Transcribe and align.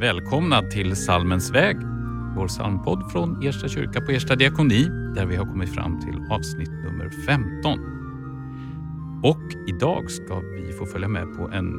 Välkomna 0.00 0.62
till 0.62 0.96
Salmens 0.96 1.50
väg, 1.50 1.76
vår 2.36 2.48
psalmpodd 2.48 3.12
från 3.12 3.46
Ersta 3.46 3.68
kyrka 3.68 4.00
på 4.00 4.12
Ersta 4.12 4.36
diakoni 4.36 4.84
där 5.14 5.26
vi 5.26 5.36
har 5.36 5.44
kommit 5.44 5.74
fram 5.74 6.00
till 6.00 6.20
avsnitt 6.30 6.70
nummer 6.70 7.10
15. 7.26 7.78
Och 9.22 9.68
idag 9.68 10.10
ska 10.10 10.40
vi 10.40 10.72
få 10.72 10.86
följa 10.86 11.08
med 11.08 11.36
på 11.36 11.50
en 11.52 11.72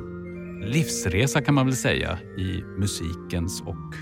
livsresa 0.66 1.42
kan 1.42 1.54
man 1.54 1.66
väl 1.66 1.76
säga 1.76 2.18
i 2.38 2.64
musikens 2.80 3.62
och 3.62 3.94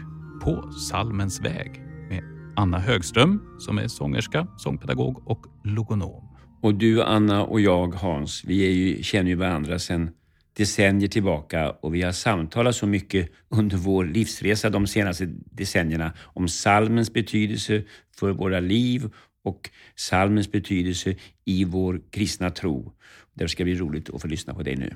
på 0.44 0.72
salmens 0.72 1.42
väg 1.42 1.82
med 2.10 2.24
Anna 2.56 2.80
Högström 2.80 3.42
som 3.60 3.78
är 3.78 3.88
sångerska, 3.88 4.48
sångpedagog 4.58 5.28
och 5.28 5.46
logonom. 5.64 6.30
Och 6.62 6.74
du 6.76 7.04
Anna 7.04 7.44
och 7.44 7.62
jag 7.62 7.94
Hans, 7.96 8.44
vi 8.48 8.68
är 8.68 8.72
ju, 8.72 9.04
känner 9.04 9.30
ju 9.30 9.36
varandra 9.36 9.80
sedan 9.80 10.10
decennier 10.54 11.08
tillbaka 11.08 11.70
och 11.70 11.96
vi 11.96 12.02
har 12.02 12.12
samtalat 12.12 12.76
så 12.76 12.88
mycket 12.88 13.30
under 13.50 13.78
vår 13.78 14.06
livsresa 14.06 14.70
de 14.70 14.88
senaste 14.88 15.26
decennierna 15.52 16.14
om 16.34 16.48
salmens 16.48 17.14
betydelse 17.14 17.84
för 18.20 18.32
våra 18.32 18.60
liv 18.60 19.10
och 19.44 19.70
salmens 19.96 20.52
betydelse 20.52 21.16
i 21.46 21.64
vår 21.64 22.02
kristna 22.12 22.50
tro. 22.50 22.94
Det 23.40 23.50
ska 23.50 23.64
bli 23.64 23.76
roligt 23.76 24.10
att 24.10 24.22
få 24.22 24.28
lyssna 24.28 24.54
på 24.54 24.64
dig 24.64 24.76
nu. 24.76 24.96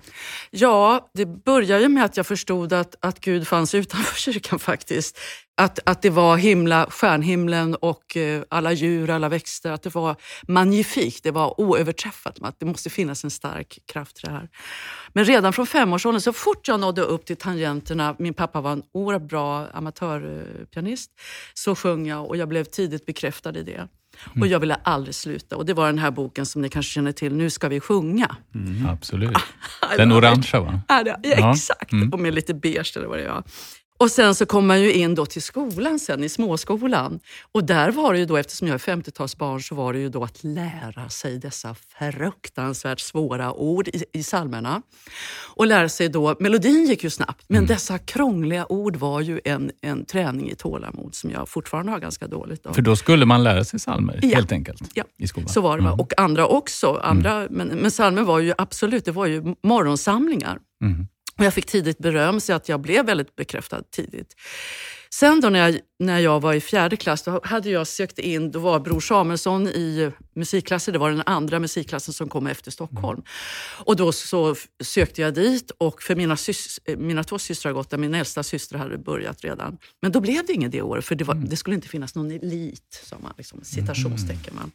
Ja, 0.51 1.09
det 1.13 1.25
börjar 1.25 1.79
ju 1.79 1.89
med 1.89 2.05
att 2.05 2.17
jag 2.17 2.27
förstod 2.27 2.73
att, 2.73 2.95
att 2.99 3.19
Gud 3.19 3.47
fanns 3.47 3.75
utanför 3.75 4.15
kyrkan 4.19 4.59
faktiskt. 4.59 5.19
Att, 5.57 5.79
att 5.85 6.01
det 6.01 6.09
var 6.09 6.37
himla, 6.37 6.89
stjärnhimlen 6.89 7.75
och 7.75 8.17
eh, 8.17 8.43
alla 8.49 8.71
djur, 8.71 9.09
alla 9.09 9.29
växter. 9.29 9.71
Att 9.71 9.83
det 9.83 9.95
var 9.95 10.15
magnifikt, 10.47 11.23
det 11.23 11.31
var 11.31 11.61
oöverträffat. 11.61 12.39
Att 12.41 12.59
det 12.59 12.65
måste 12.65 12.89
finnas 12.89 13.23
en 13.23 13.31
stark 13.31 13.79
kraft 13.85 14.17
i 14.17 14.21
det 14.27 14.31
här. 14.31 14.49
Men 15.13 15.25
redan 15.25 15.53
från 15.53 15.67
femårsåldern, 15.67 16.21
så 16.21 16.33
fort 16.33 16.67
jag 16.67 16.79
nådde 16.79 17.01
upp 17.01 17.25
till 17.25 17.37
tangenterna, 17.37 18.15
min 18.19 18.33
pappa 18.33 18.61
var 18.61 18.71
en 18.71 18.83
oerhört 18.91 19.29
bra 19.29 19.67
amatörpianist, 19.67 21.11
så 21.53 21.75
sjöng 21.75 22.07
jag 22.07 22.27
och 22.27 22.37
jag 22.37 22.47
blev 22.47 22.63
tidigt 22.63 23.05
bekräftad 23.05 23.57
i 23.57 23.63
det. 23.63 23.87
Mm. 24.27 24.41
Och 24.41 24.47
jag 24.47 24.59
ville 24.59 24.75
aldrig 24.83 25.15
sluta. 25.15 25.57
Och 25.57 25.65
det 25.65 25.73
var 25.73 25.85
den 25.85 25.99
här 25.99 26.11
boken 26.11 26.45
som 26.45 26.61
ni 26.61 26.69
kanske 26.69 26.91
känner 26.91 27.11
till, 27.11 27.35
Nu 27.35 27.49
ska 27.49 27.67
vi 27.67 27.79
sjunga. 27.79 28.35
Mm. 28.55 28.89
Absolut. 28.89 29.37
Den 29.97 30.11
orangea 30.11 30.61
va? 30.61 30.81
Ja, 30.87 31.15
exakt. 31.23 31.91
Mm. 31.91 32.13
Och 32.13 32.19
med 32.19 32.33
lite 32.33 32.53
beige 32.53 32.93
eller 32.95 33.07
vad 33.07 33.19
det 33.19 33.27
var. 33.27 33.43
Och 34.03 34.11
sen 34.11 34.35
så 34.35 34.45
kom 34.45 34.67
man 34.67 34.81
ju 34.81 34.93
in 34.93 35.15
då 35.15 35.25
till 35.25 35.41
skolan 35.41 35.99
sen, 35.99 36.23
i 36.23 36.29
småskolan. 36.29 37.19
Och 37.51 37.63
där 37.63 37.91
var 37.91 38.13
det 38.13 38.19
ju 38.19 38.25
då, 38.25 38.37
eftersom 38.37 38.67
jag 38.67 38.75
är 38.75 38.95
50-talsbarn, 38.95 39.59
så 39.59 39.75
var 39.75 39.93
det 39.93 39.99
ju 39.99 40.09
då 40.09 40.23
att 40.23 40.43
lära 40.43 41.09
sig 41.09 41.39
dessa 41.39 41.75
fruktansvärt 41.99 42.99
svåra 42.99 43.53
ord 43.53 43.87
i, 43.87 44.03
i 44.13 44.23
psalmerna. 44.23 44.81
Och 45.55 45.67
lära 45.67 45.89
sig 45.89 46.09
då, 46.09 46.35
melodin 46.39 46.85
gick 46.85 47.03
ju 47.03 47.09
snabbt, 47.09 47.45
men 47.47 47.57
mm. 47.57 47.67
dessa 47.67 47.97
krångliga 47.97 48.65
ord 48.71 48.95
var 48.95 49.21
ju 49.21 49.41
en, 49.43 49.71
en 49.81 50.05
träning 50.05 50.51
i 50.51 50.55
tålamod 50.55 51.15
som 51.15 51.31
jag 51.31 51.49
fortfarande 51.49 51.91
har 51.91 51.99
ganska 51.99 52.27
dåligt 52.27 52.65
av. 52.65 52.73
För 52.73 52.81
då 52.81 52.95
skulle 52.95 53.25
man 53.25 53.43
lära 53.43 53.63
sig 53.63 53.79
psalmer 53.79 54.19
ja. 54.21 54.35
helt 54.35 54.51
enkelt? 54.51 54.81
Ja, 54.93 55.03
i 55.17 55.27
skolan. 55.27 55.49
så 55.49 55.61
var 55.61 55.77
det. 55.77 55.83
Mm. 55.83 55.99
Och 55.99 56.19
andra 56.19 56.47
också. 56.47 56.99
Andra, 57.03 57.31
mm. 57.31 57.53
Men, 57.53 57.67
men 57.67 57.91
psalmer 57.91 58.21
var 58.23 58.39
ju 58.39 58.53
absolut, 58.57 59.05
det 59.05 59.11
var 59.11 59.25
ju 59.25 59.55
morgonsamlingar. 59.63 60.59
Mm. 60.81 61.07
Och 61.43 61.47
jag 61.47 61.53
fick 61.53 61.65
tidigt 61.65 61.97
beröm 61.97 62.39
så 62.39 62.53
att 62.53 62.69
jag 62.69 62.79
blev 62.79 63.05
väldigt 63.05 63.35
bekräftad 63.35 63.83
tidigt. 63.91 64.35
Sen 65.19 65.41
då 65.41 65.49
när 65.49 65.59
jag, 65.59 65.79
när 65.99 66.19
jag 66.19 66.39
var 66.39 66.53
i 66.53 66.61
fjärde 66.61 66.95
klass, 66.95 67.23
då 67.23 67.41
hade 67.43 67.69
jag 67.69 67.87
sökt 67.87 68.19
in, 68.19 68.51
då 68.51 68.59
var 68.59 68.79
Bror 68.79 68.99
Samuelsson 68.99 69.67
i 69.67 70.11
musikklassen, 70.35 70.91
det 70.91 70.99
var 70.99 71.09
den 71.09 71.23
andra 71.25 71.59
musikklassen 71.59 72.13
som 72.13 72.29
kom 72.29 72.47
efter 72.47 72.71
Stockholm. 72.71 73.19
Mm. 73.19 73.25
Och 73.85 73.95
då 73.95 74.11
så 74.11 74.55
sökte 74.83 75.21
jag 75.21 75.33
dit 75.33 75.71
och 75.77 76.01
för 76.01 76.15
mina, 76.15 76.37
sys, 76.37 76.79
mina 76.97 77.23
två 77.23 77.39
systrar 77.39 77.71
har 77.71 77.75
gått 77.75 77.89
där, 77.89 77.97
min 77.97 78.13
äldsta 78.13 78.43
syster 78.43 78.77
hade 78.77 78.97
börjat 78.97 79.43
redan. 79.43 79.77
Men 80.01 80.11
då 80.11 80.21
blev 80.21 80.45
det 80.45 80.53
inget 80.53 80.71
det 80.71 80.81
året, 80.81 81.05
för 81.05 81.15
det, 81.15 81.23
var, 81.23 81.35
mm. 81.35 81.49
det 81.49 81.55
skulle 81.55 81.75
inte 81.75 81.87
finnas 81.87 82.15
någon 82.15 82.31
elit, 82.31 83.03
som 83.03 83.17
man, 83.21 83.33
liksom, 83.37 83.59
citationstecken 83.63 84.55
man. 84.55 84.71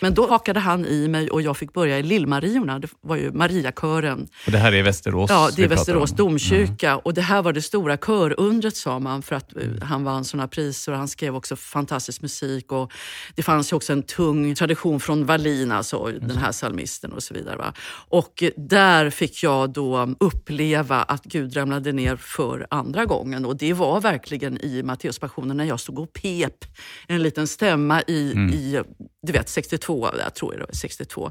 Men 0.00 0.14
då 0.14 0.28
hakade 0.28 0.60
han 0.60 0.86
i 0.86 1.08
mig 1.08 1.30
och 1.30 1.42
jag 1.42 1.56
fick 1.56 1.72
börja 1.72 1.98
i 1.98 2.02
Lillmariorna, 2.02 2.78
det 2.78 2.88
var 3.00 3.16
ju 3.16 3.32
Mariakören. 3.32 4.28
Och 4.46 4.52
det 4.52 4.58
här 4.58 4.72
är 4.72 4.82
Västerås? 4.82 5.30
Ja, 5.30 5.50
det 5.56 5.62
är 5.64 5.68
Västerås 5.68 6.10
domkyrka. 6.10 6.90
Mm. 6.90 7.00
Och 7.04 7.14
det 7.14 7.22
här 7.22 7.42
var 7.42 7.52
det 7.52 7.62
stora 7.62 7.96
körundret 7.96 8.76
sa 8.76 8.98
man, 8.98 9.22
för 9.22 9.36
att 9.36 9.52
mm. 9.52 9.79
Han 9.82 10.04
vann 10.04 10.24
sådana 10.24 10.48
priser 10.48 10.92
och 10.92 10.98
han 10.98 11.08
skrev 11.08 11.36
också 11.36 11.56
fantastisk 11.56 12.22
musik. 12.22 12.72
Och 12.72 12.92
det 13.34 13.42
fanns 13.42 13.72
ju 13.72 13.76
också 13.76 13.92
en 13.92 14.02
tung 14.02 14.54
tradition 14.54 15.00
från 15.00 15.26
Wallin, 15.26 15.72
alltså 15.72 16.06
den 16.06 16.36
här 16.36 16.52
psalmisten 16.52 17.12
och 17.12 17.22
så 17.22 17.34
vidare. 17.34 17.56
Va? 17.56 17.74
Och 18.08 18.44
där 18.56 19.10
fick 19.10 19.42
jag 19.42 19.70
då 19.70 20.14
uppleva 20.20 21.02
att 21.02 21.24
Gud 21.24 21.56
ramlade 21.56 21.92
ner 21.92 22.16
för 22.16 22.66
andra 22.70 23.04
gången. 23.04 23.44
Och 23.44 23.56
det 23.56 23.72
var 23.72 24.00
verkligen 24.00 24.58
i 24.64 24.82
Matteuspassionen 24.82 25.56
när 25.56 25.64
jag 25.64 25.80
stod 25.80 25.98
och 25.98 26.12
pep 26.12 26.64
en 27.06 27.22
liten 27.22 27.46
stämma 27.46 28.02
i, 28.02 28.32
mm. 28.32 28.54
i 28.54 28.82
du 29.22 29.32
vet 29.32 29.48
62, 29.48 30.10
jag 30.24 30.34
tror 30.34 30.52
det 30.52 30.58
var 30.58 30.72
62. 30.72 31.30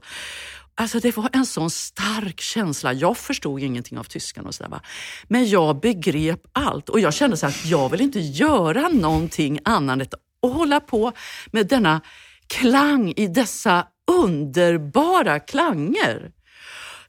Alltså 0.79 0.99
det 0.99 1.17
var 1.17 1.29
en 1.33 1.45
sån 1.45 1.69
stark 1.69 2.41
känsla. 2.41 2.93
Jag 2.93 3.17
förstod 3.17 3.59
ingenting 3.59 3.97
av 3.97 4.03
tyskan 4.03 4.45
och 4.45 4.55
sådär. 4.55 4.79
Men 5.27 5.49
jag 5.49 5.79
begrep 5.79 6.41
allt 6.53 6.89
och 6.89 6.99
jag 6.99 7.13
kände 7.13 7.37
så 7.37 7.47
att 7.47 7.65
jag 7.65 7.89
vill 7.89 8.01
inte 8.01 8.19
göra 8.19 8.87
någonting 8.87 9.59
annat 9.65 9.93
än 9.93 10.01
att 10.01 10.13
hålla 10.41 10.79
på 10.79 11.11
med 11.51 11.67
denna 11.67 12.01
klang 12.47 13.13
i 13.15 13.27
dessa 13.27 13.87
underbara 14.11 15.39
klanger. 15.39 16.31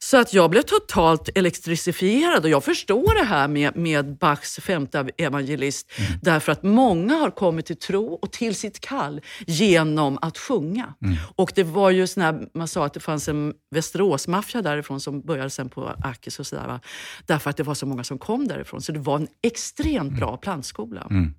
Så 0.02 0.16
att 0.16 0.34
jag 0.34 0.50
blev 0.50 0.62
totalt 0.62 1.28
elektrifierad 1.34 2.44
och 2.44 2.50
jag 2.50 2.64
förstår 2.64 3.14
det 3.14 3.24
här 3.24 3.48
med, 3.48 3.76
med 3.76 4.18
Bachs 4.18 4.56
femte 4.56 5.10
evangelist 5.16 5.90
mm. 5.98 6.12
därför 6.22 6.52
att 6.52 6.62
många 6.62 7.14
har 7.14 7.30
kommit 7.30 7.66
till 7.66 7.76
tro 7.76 8.14
och 8.14 8.32
till 8.32 8.54
sitt 8.54 8.80
kall 8.80 9.20
genom 9.46 10.18
att 10.22 10.38
sjunga. 10.38 10.94
Mm. 11.02 11.16
Och 11.36 11.52
det 11.54 11.64
var 11.64 11.90
ju 11.90 12.06
sån 12.06 12.48
man 12.54 12.68
sa 12.68 12.86
att 12.86 12.94
det 12.94 13.00
fanns 13.00 13.28
en 13.28 13.54
Västeråsmaffia 13.70 14.62
därifrån 14.62 15.00
som 15.00 15.20
började 15.20 15.50
sen 15.50 15.68
på 15.68 15.94
Akis 16.04 16.38
och 16.40 16.46
sådär. 16.46 16.80
Därför 17.26 17.50
att 17.50 17.56
det 17.56 17.62
var 17.62 17.74
så 17.74 17.86
många 17.86 18.04
som 18.04 18.18
kom 18.18 18.48
därifrån. 18.48 18.82
Så 18.82 18.92
det 18.92 18.98
var 18.98 19.16
en 19.16 19.28
extremt 19.42 20.12
bra 20.12 20.36
plantskola. 20.36 21.06
Mm. 21.10 21.34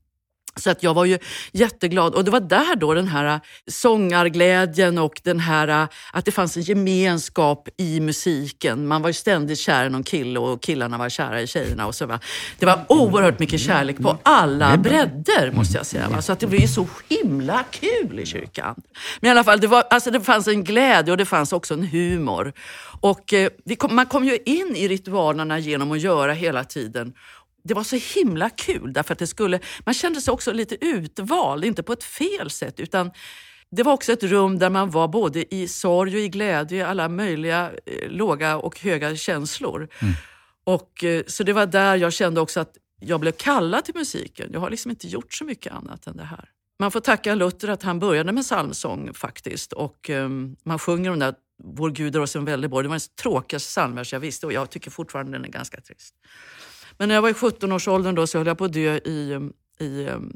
Så 0.56 0.70
att 0.70 0.84
jag 0.84 0.94
var 0.94 1.06
ju 1.06 1.18
jätteglad. 1.52 2.16
Och 2.16 2.24
det 2.24 2.32
var 2.32 2.40
där 2.40 2.76
då 2.76 2.94
den 2.94 3.08
här 3.08 3.40
sångarglädjen 3.68 4.98
och 4.98 5.22
den 5.24 5.40
här, 5.40 5.88
att 6.14 6.26
det 6.26 6.32
fanns 6.32 6.58
en 6.58 6.64
gemenskap 6.64 7.70
i 7.78 8.00
musiken. 8.00 8.88
Man 8.88 9.02
var 9.02 9.10
ju 9.10 9.14
ständigt 9.14 9.60
kär 9.60 9.86
i 9.86 9.90
någon 9.90 10.04
kille 10.04 10.40
och 10.40 10.62
killarna 10.62 10.98
var 10.98 11.10
kära 11.10 11.42
i 11.42 11.48
tjejerna. 11.48 11.88
Och 11.88 11.96
så 11.96 12.06
va. 12.06 12.20
Det 12.60 12.66
var 12.66 12.86
oerhört 12.88 13.40
mycket 13.40 13.62
kärlek 13.62 13.98
på 13.98 14.18
alla 14.24 14.78
bredder 14.78 15.52
måste 15.52 15.78
jag 15.78 15.86
säga. 15.86 16.22
Så 16.22 16.32
att 16.32 16.40
det 16.40 16.48
blev 16.48 16.68
så 16.68 16.88
himla 17.10 17.64
kul 17.72 18.20
i 18.20 18.26
kyrkan. 18.26 18.76
Men 19.20 19.28
i 19.28 19.32
alla 19.32 19.44
fall, 19.44 19.60
det, 19.60 19.68
var, 19.68 19.84
alltså 19.90 20.12
det 20.12 20.22
fanns 20.22 20.48
en 20.48 20.64
glädje 20.64 21.12
och 21.12 21.18
det 21.18 21.26
fanns 21.26 21.54
också 21.54 21.74
en 21.74 21.84
humor. 21.84 22.54
Och 23.02 23.34
eh, 23.34 23.50
kom, 23.78 23.96
man 23.96 24.06
kom 24.06 24.26
ju 24.26 24.38
in 24.46 24.76
i 24.76 24.88
ritualerna 24.88 25.60
genom 25.60 25.92
att 25.92 26.02
göra 26.02 26.34
hela 26.34 26.64
tiden 26.64 27.14
det 27.64 27.74
var 27.74 27.84
så 27.84 27.96
himla 28.20 28.50
kul 28.50 28.94
därför 28.94 29.14
att 29.14 29.20
det 29.20 29.28
skulle, 29.28 29.60
man 29.86 29.94
kände 29.94 30.22
sig 30.22 30.32
också 30.32 30.52
lite 30.52 30.86
utvald, 30.86 31.66
inte 31.66 31.84
på 31.84 31.94
ett 31.94 32.04
fel 32.04 32.50
sätt 32.50 32.80
utan 32.80 33.12
det 33.72 33.84
var 33.84 33.94
också 33.94 34.12
ett 34.12 34.24
rum 34.24 34.60
där 34.60 34.70
man 34.70 34.90
var 34.90 35.08
både 35.08 35.56
i 35.56 35.68
sorg 35.68 36.16
och 36.16 36.22
i 36.22 36.30
glädje, 36.30 36.88
alla 36.88 37.10
möjliga 37.10 37.72
eh, 37.86 38.10
låga 38.10 38.58
och 38.58 38.80
höga 38.80 39.16
känslor. 39.16 39.90
Mm. 40.00 40.14
Och, 40.64 41.04
eh, 41.04 41.24
så 41.28 41.44
det 41.44 41.54
var 41.54 41.66
där 41.66 41.96
jag 41.96 42.14
kände 42.14 42.42
också 42.42 42.60
att 42.60 42.78
jag 43.00 43.20
blev 43.20 43.32
kallad 43.32 43.86
till 43.86 43.96
musiken. 43.96 44.50
Jag 44.54 44.60
har 44.60 44.70
liksom 44.70 44.92
inte 44.92 45.08
gjort 45.08 45.34
så 45.34 45.46
mycket 45.46 45.74
annat 45.74 46.08
än 46.08 46.18
det 46.18 46.24
här. 46.24 46.50
Man 46.80 46.92
får 46.92 47.00
tacka 47.00 47.36
Luther 47.36 47.68
att 47.68 47.84
han 47.84 48.00
började 48.00 48.32
med 48.32 48.44
psalmsång 48.44 49.14
faktiskt. 49.14 49.74
Och 49.74 50.10
um, 50.10 50.56
man 50.64 50.80
sjunger 50.80 51.10
de 51.10 51.20
där 51.20 51.36
Vår 51.64 51.90
Gud 51.90 52.16
är 52.16 52.20
oss 52.20 52.36
en 52.36 52.46
väldig 52.46 52.70
borg. 52.70 52.84
Det 52.84 52.90
var 52.90 52.96
den 52.96 53.08
tråkigaste 53.22 53.68
psalmvers 53.68 54.14
jag 54.14 54.20
visste 54.20 54.46
och 54.46 54.54
jag 54.54 54.70
tycker 54.70 54.92
fortfarande 54.92 55.32
den 55.32 55.46
är 55.46 55.50
ganska 55.50 55.82
trist. 55.82 56.16
Men 56.98 57.08
när 57.08 57.16
jag 57.16 57.22
var 57.22 57.30
i 57.30 57.34
17-årsåldern 57.34 58.16
då 58.16 58.28
så 58.28 58.38
höll 58.38 58.48
jag 58.48 58.58
på 58.58 58.66
att 58.66 58.74
dö 58.74 58.98
i, 58.98 59.34
um, 59.34 59.54
i, 59.80 60.06
um, 60.08 60.32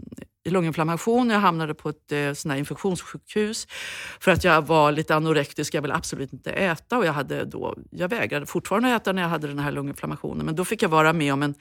i 0.46 0.50
lunginflammation. 0.50 1.30
Jag 1.30 1.40
hamnade 1.40 1.74
på 1.74 1.90
ett 1.90 2.12
eh, 2.12 2.34
sån 2.34 2.52
infektionssjukhus 2.52 3.68
för 4.20 4.32
att 4.32 4.44
jag 4.44 4.62
var 4.62 4.92
lite 4.92 5.16
anorektisk. 5.16 5.74
Jag 5.74 5.82
ville 5.82 5.94
absolut 5.94 6.34
inte 6.34 6.52
äta 6.52 6.98
och 6.98 7.06
jag, 7.06 7.14
hade 7.14 7.46
då, 7.46 7.76
jag 7.90 8.10
vägrade 8.10 8.46
fortfarande 8.46 8.90
äta 8.90 9.12
när 9.12 9.22
jag 9.22 9.30
hade 9.30 9.48
den 9.48 9.60
här 9.60 9.72
lunginflammationen. 9.72 10.46
Men 10.46 10.56
då 10.56 10.66
fick 10.66 10.84
jag 10.84 10.90
vara 10.90 11.14
med 11.14 11.34
om 11.34 11.44
en, 11.44 11.54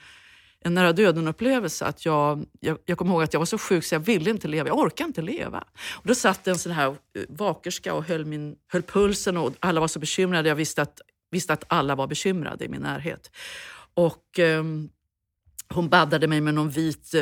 en 0.59 0.73
nära 0.73 0.93
döden-upplevelse. 0.93 1.85
Att 1.85 2.05
jag, 2.05 2.45
jag, 2.59 2.77
jag 2.85 2.97
kommer 2.97 3.11
ihåg 3.11 3.23
att 3.23 3.33
jag 3.33 3.39
var 3.39 3.45
så 3.45 3.57
sjuk 3.57 3.83
så 3.83 3.95
jag 3.95 3.99
ville 3.99 4.29
inte 4.29 4.47
leva. 4.47 4.67
Jag 4.67 4.77
orkade 4.77 5.07
inte 5.07 5.21
leva. 5.21 5.63
Och 5.93 6.07
då 6.07 6.15
satt 6.15 6.47
en 6.47 6.57
sån 6.57 6.71
här 6.71 6.87
eh, 6.87 6.95
vakerska 7.29 7.93
och 7.93 8.03
höll, 8.03 8.25
min, 8.25 8.55
höll 8.67 8.81
pulsen 8.81 9.37
och 9.37 9.53
alla 9.59 9.79
var 9.79 9.87
så 9.87 9.99
bekymrade. 9.99 10.49
Jag 10.49 10.55
visste 10.55 10.81
att, 10.81 11.01
visste 11.31 11.53
att 11.53 11.63
alla 11.67 11.95
var 11.95 12.07
bekymrade 12.07 12.65
i 12.65 12.69
min 12.69 12.81
närhet. 12.81 13.31
Och 13.95 14.39
eh, 14.39 14.63
hon 15.69 15.89
baddade 15.89 16.27
mig 16.27 16.41
med 16.41 16.53
någon 16.53 16.69
vit 16.69 17.13
eh, 17.13 17.21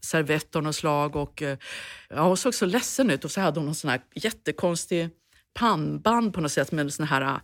servett 0.00 0.56
av 0.56 0.62
något 0.62 0.76
slag. 0.76 1.16
Och, 1.16 1.42
eh, 1.42 1.58
ja, 2.08 2.22
hon 2.22 2.36
såg 2.36 2.54
så 2.54 2.66
ledsen 2.66 3.10
ut 3.10 3.24
och 3.24 3.30
så 3.30 3.40
hade 3.40 3.60
hon 3.60 3.66
någon 3.66 3.74
sån 3.74 3.90
här 3.90 4.00
jättekonstig 4.14 5.08
pannband 5.54 6.34
på 6.34 6.40
något 6.40 6.52
sätt 6.52 6.72
med 6.72 6.84
en 6.84 6.90
sån 6.90 7.06
här 7.06 7.22
eh, 7.22 7.38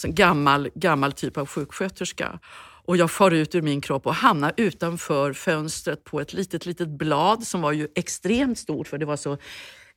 sån 0.00 0.14
gammal, 0.14 0.68
gammal 0.74 1.12
typ 1.12 1.36
av 1.36 1.46
sjuksköterska. 1.46 2.38
Och 2.84 2.96
jag 2.96 3.10
far 3.10 3.30
ut 3.30 3.54
ur 3.54 3.62
min 3.62 3.80
kropp 3.80 4.06
och 4.06 4.14
hamnar 4.14 4.52
utanför 4.56 5.32
fönstret 5.32 6.04
på 6.04 6.20
ett 6.20 6.32
litet, 6.32 6.66
litet 6.66 6.88
blad 6.88 7.42
som 7.42 7.60
var 7.60 7.72
ju 7.72 7.88
extremt 7.94 8.58
stort 8.58 8.88
för 8.88 8.98
det 8.98 9.06
var 9.06 9.16
så, 9.16 9.38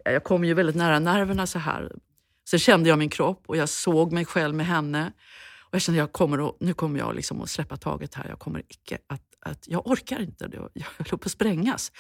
jag 0.03 0.23
kom 0.23 0.45
ju 0.45 0.53
väldigt 0.53 0.75
nära 0.75 0.99
nerverna 0.99 1.47
så 1.47 1.59
här. 1.59 1.91
Sen 2.49 2.59
kände 2.59 2.89
jag 2.89 2.99
min 2.99 3.09
kropp 3.09 3.43
och 3.47 3.57
jag 3.57 3.69
såg 3.69 4.11
mig 4.11 4.25
själv 4.25 4.55
med 4.55 4.65
henne. 4.65 5.11
Och 5.75 5.77
jag 5.77 5.81
kände 5.81 6.03
att 6.03 6.61
nu 6.61 6.73
kommer 6.73 6.99
jag 6.99 7.15
liksom 7.15 7.41
att 7.41 7.49
släppa 7.49 7.77
taget 7.77 8.15
här. 8.15 8.29
Jag 8.29 8.39
kommer 8.39 8.63
icke 8.67 8.97
att, 9.07 9.21
att 9.39 9.67
jag 9.67 9.87
orkar 9.87 10.21
inte. 10.21 10.49
Jag 10.73 10.85
höll 10.97 11.19
på 11.19 11.25
att 11.25 11.31
sprängas. 11.31 11.91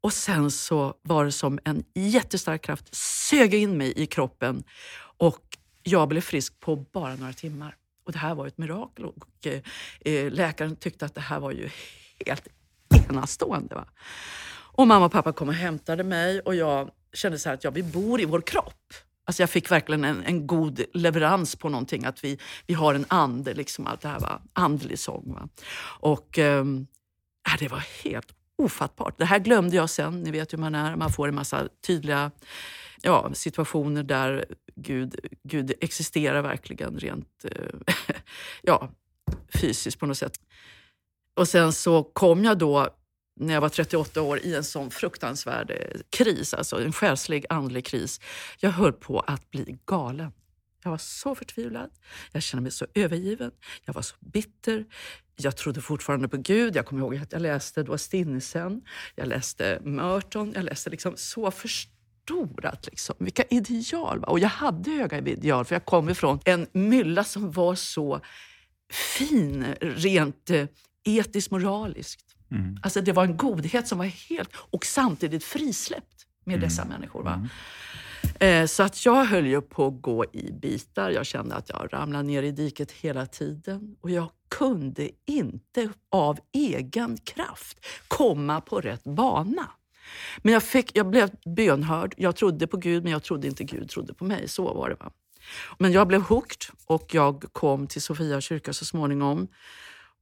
Och 0.00 0.12
sen 0.12 0.50
så 0.50 0.94
var 1.02 1.24
det 1.24 1.32
som 1.32 1.58
en 1.64 1.84
jättestark 1.94 2.62
kraft 2.62 2.94
sög 2.94 3.54
in 3.54 3.78
mig 3.78 3.92
i 3.96 4.06
kroppen 4.06 4.64
och 5.18 5.58
jag 5.82 6.08
blev 6.08 6.20
frisk 6.20 6.60
på 6.60 6.76
bara 6.76 7.16
några 7.16 7.32
timmar. 7.32 7.76
Och 8.06 8.12
det 8.12 8.18
här 8.18 8.34
var 8.34 8.46
ett 8.46 8.58
mirakel 8.58 9.04
och 9.04 9.46
eh, 9.46 9.60
eh, 10.00 10.32
läkaren 10.32 10.76
tyckte 10.76 11.04
att 11.04 11.14
det 11.14 11.20
här 11.20 11.40
var 11.40 11.50
ju 11.50 11.70
helt 12.26 12.48
enastående. 13.08 13.74
Va? 13.74 13.86
Och 14.76 14.86
mamma 14.86 15.06
och 15.06 15.12
pappa 15.12 15.32
kom 15.32 15.48
och 15.48 15.54
hämtade 15.54 16.04
mig 16.04 16.40
och 16.40 16.54
jag 16.54 16.90
kände 17.12 17.38
så 17.38 17.50
att 17.50 17.64
ja, 17.64 17.70
vi 17.70 17.82
bor 17.82 18.20
i 18.20 18.24
vår 18.24 18.40
kropp. 18.40 18.94
Alltså 19.24 19.42
jag 19.42 19.50
fick 19.50 19.70
verkligen 19.70 20.04
en, 20.04 20.22
en 20.24 20.46
god 20.46 20.84
leverans 20.92 21.56
på 21.56 21.68
någonting, 21.68 22.04
att 22.04 22.24
vi, 22.24 22.38
vi 22.66 22.74
har 22.74 22.94
en 22.94 23.04
ande, 23.08 23.54
liksom 23.54 23.86
allt 23.86 24.00
det 24.00 24.08
här 24.08 24.20
var 24.20 24.42
andlig 24.52 24.98
sång. 24.98 25.32
Va? 25.32 25.48
Och 26.00 26.38
eh, 26.38 26.64
det 27.58 27.68
var 27.68 27.84
helt 28.04 28.34
ofattbart. 28.58 29.18
Det 29.18 29.24
här 29.24 29.38
glömde 29.38 29.76
jag 29.76 29.90
sen, 29.90 30.22
ni 30.22 30.30
vet 30.30 30.52
hur 30.52 30.58
man 30.58 30.74
är, 30.74 30.96
man 30.96 31.12
får 31.12 31.28
en 31.28 31.34
massa 31.34 31.68
tydliga 31.86 32.30
ja, 33.02 33.30
situationer 33.34 34.02
där 34.02 34.44
Gud, 34.76 35.16
Gud 35.42 35.72
existerar 35.80 36.42
verkligen 36.42 36.98
rent 36.98 37.44
eh, 37.44 37.94
ja, 38.62 38.90
fysiskt 39.54 40.00
på 40.00 40.06
något 40.06 40.18
sätt. 40.18 40.40
Och 41.36 41.48
sen 41.48 41.72
så 41.72 42.02
kom 42.02 42.44
jag 42.44 42.58
då 42.58 42.88
när 43.36 43.54
jag 43.54 43.60
var 43.60 43.68
38 43.68 44.22
år 44.22 44.38
i 44.38 44.54
en 44.54 44.64
sån 44.64 44.90
fruktansvärd 44.90 45.70
eh, 45.70 46.00
kris, 46.10 46.54
alltså 46.54 46.84
en 46.84 46.92
själslig 46.92 47.46
andlig 47.48 47.84
kris. 47.84 48.20
Jag 48.58 48.70
höll 48.70 48.92
på 48.92 49.20
att 49.20 49.50
bli 49.50 49.78
galen. 49.86 50.32
Jag 50.84 50.90
var 50.90 50.98
så 50.98 51.34
förtvivlad. 51.34 51.90
Jag 52.32 52.42
kände 52.42 52.62
mig 52.62 52.72
så 52.72 52.86
övergiven. 52.94 53.50
Jag 53.84 53.94
var 53.94 54.02
så 54.02 54.16
bitter. 54.20 54.84
Jag 55.36 55.56
trodde 55.56 55.80
fortfarande 55.80 56.28
på 56.28 56.36
Gud. 56.36 56.76
Jag 56.76 56.86
kommer 56.86 57.02
ihåg 57.02 57.16
att 57.16 57.32
jag 57.32 57.42
läste 57.42 57.82
då 57.82 57.98
Stinnesen, 57.98 58.82
jag 59.14 59.28
läste 59.28 59.80
Merton. 59.84 60.52
Jag 60.54 60.64
läste 60.64 60.90
liksom 60.90 61.12
så 61.16 61.50
förstorat. 61.50 62.86
Liksom. 62.86 63.16
Vilka 63.18 63.42
ideal! 63.50 64.20
Va? 64.20 64.26
Och 64.26 64.38
jag 64.38 64.48
hade 64.48 64.90
höga 64.90 65.18
ideal, 65.18 65.64
för 65.64 65.74
jag 65.74 65.84
kom 65.84 66.08
ifrån 66.08 66.40
en 66.44 66.66
mylla 66.72 67.24
som 67.24 67.50
var 67.50 67.74
så 67.74 68.20
fin 68.92 69.66
rent 69.80 70.50
eh, 70.50 70.66
etiskt 71.04 71.50
moraliskt. 71.50 72.33
Mm. 72.50 72.76
Alltså 72.82 73.00
det 73.00 73.12
var 73.12 73.24
en 73.24 73.36
godhet 73.36 73.88
som 73.88 73.98
var 73.98 74.04
helt... 74.04 74.50
Och 74.54 74.86
samtidigt 74.86 75.44
frisläppt 75.44 76.26
med 76.44 76.54
mm. 76.54 76.68
dessa 76.68 76.84
människor. 76.84 77.22
Va? 77.22 77.34
Mm. 77.34 77.48
Eh, 78.40 78.66
så 78.66 78.82
att 78.82 79.06
jag 79.06 79.24
höll 79.24 79.46
ju 79.46 79.60
på 79.60 79.86
att 79.86 80.02
gå 80.02 80.24
i 80.32 80.52
bitar. 80.52 81.10
Jag 81.10 81.26
kände 81.26 81.54
att 81.54 81.68
jag 81.68 81.88
ramlade 81.92 82.24
ner 82.24 82.42
i 82.42 82.50
diket 82.50 82.92
hela 82.92 83.26
tiden. 83.26 83.96
Och 84.00 84.10
jag 84.10 84.30
kunde 84.48 85.10
inte 85.26 85.90
av 86.10 86.38
egen 86.52 87.16
kraft 87.16 87.86
komma 88.08 88.60
på 88.60 88.80
rätt 88.80 89.04
bana. 89.04 89.70
Men 90.42 90.52
jag, 90.52 90.62
fick, 90.62 90.96
jag 90.96 91.10
blev 91.10 91.30
bönhörd. 91.56 92.14
Jag 92.16 92.36
trodde 92.36 92.66
på 92.66 92.76
Gud, 92.76 93.02
men 93.02 93.12
jag 93.12 93.22
trodde 93.22 93.46
inte 93.48 93.64
Gud 93.64 93.90
trodde 93.90 94.14
på 94.14 94.24
mig. 94.24 94.48
Så 94.48 94.74
var 94.74 94.88
det. 94.88 94.94
Va? 94.94 95.10
Men 95.78 95.92
jag 95.92 96.08
blev 96.08 96.22
hooked 96.22 96.62
och 96.86 97.14
jag 97.14 97.44
kom 97.52 97.86
till 97.86 98.02
Sofia 98.02 98.40
kyrka 98.40 98.72
så 98.72 98.84
småningom. 98.84 99.48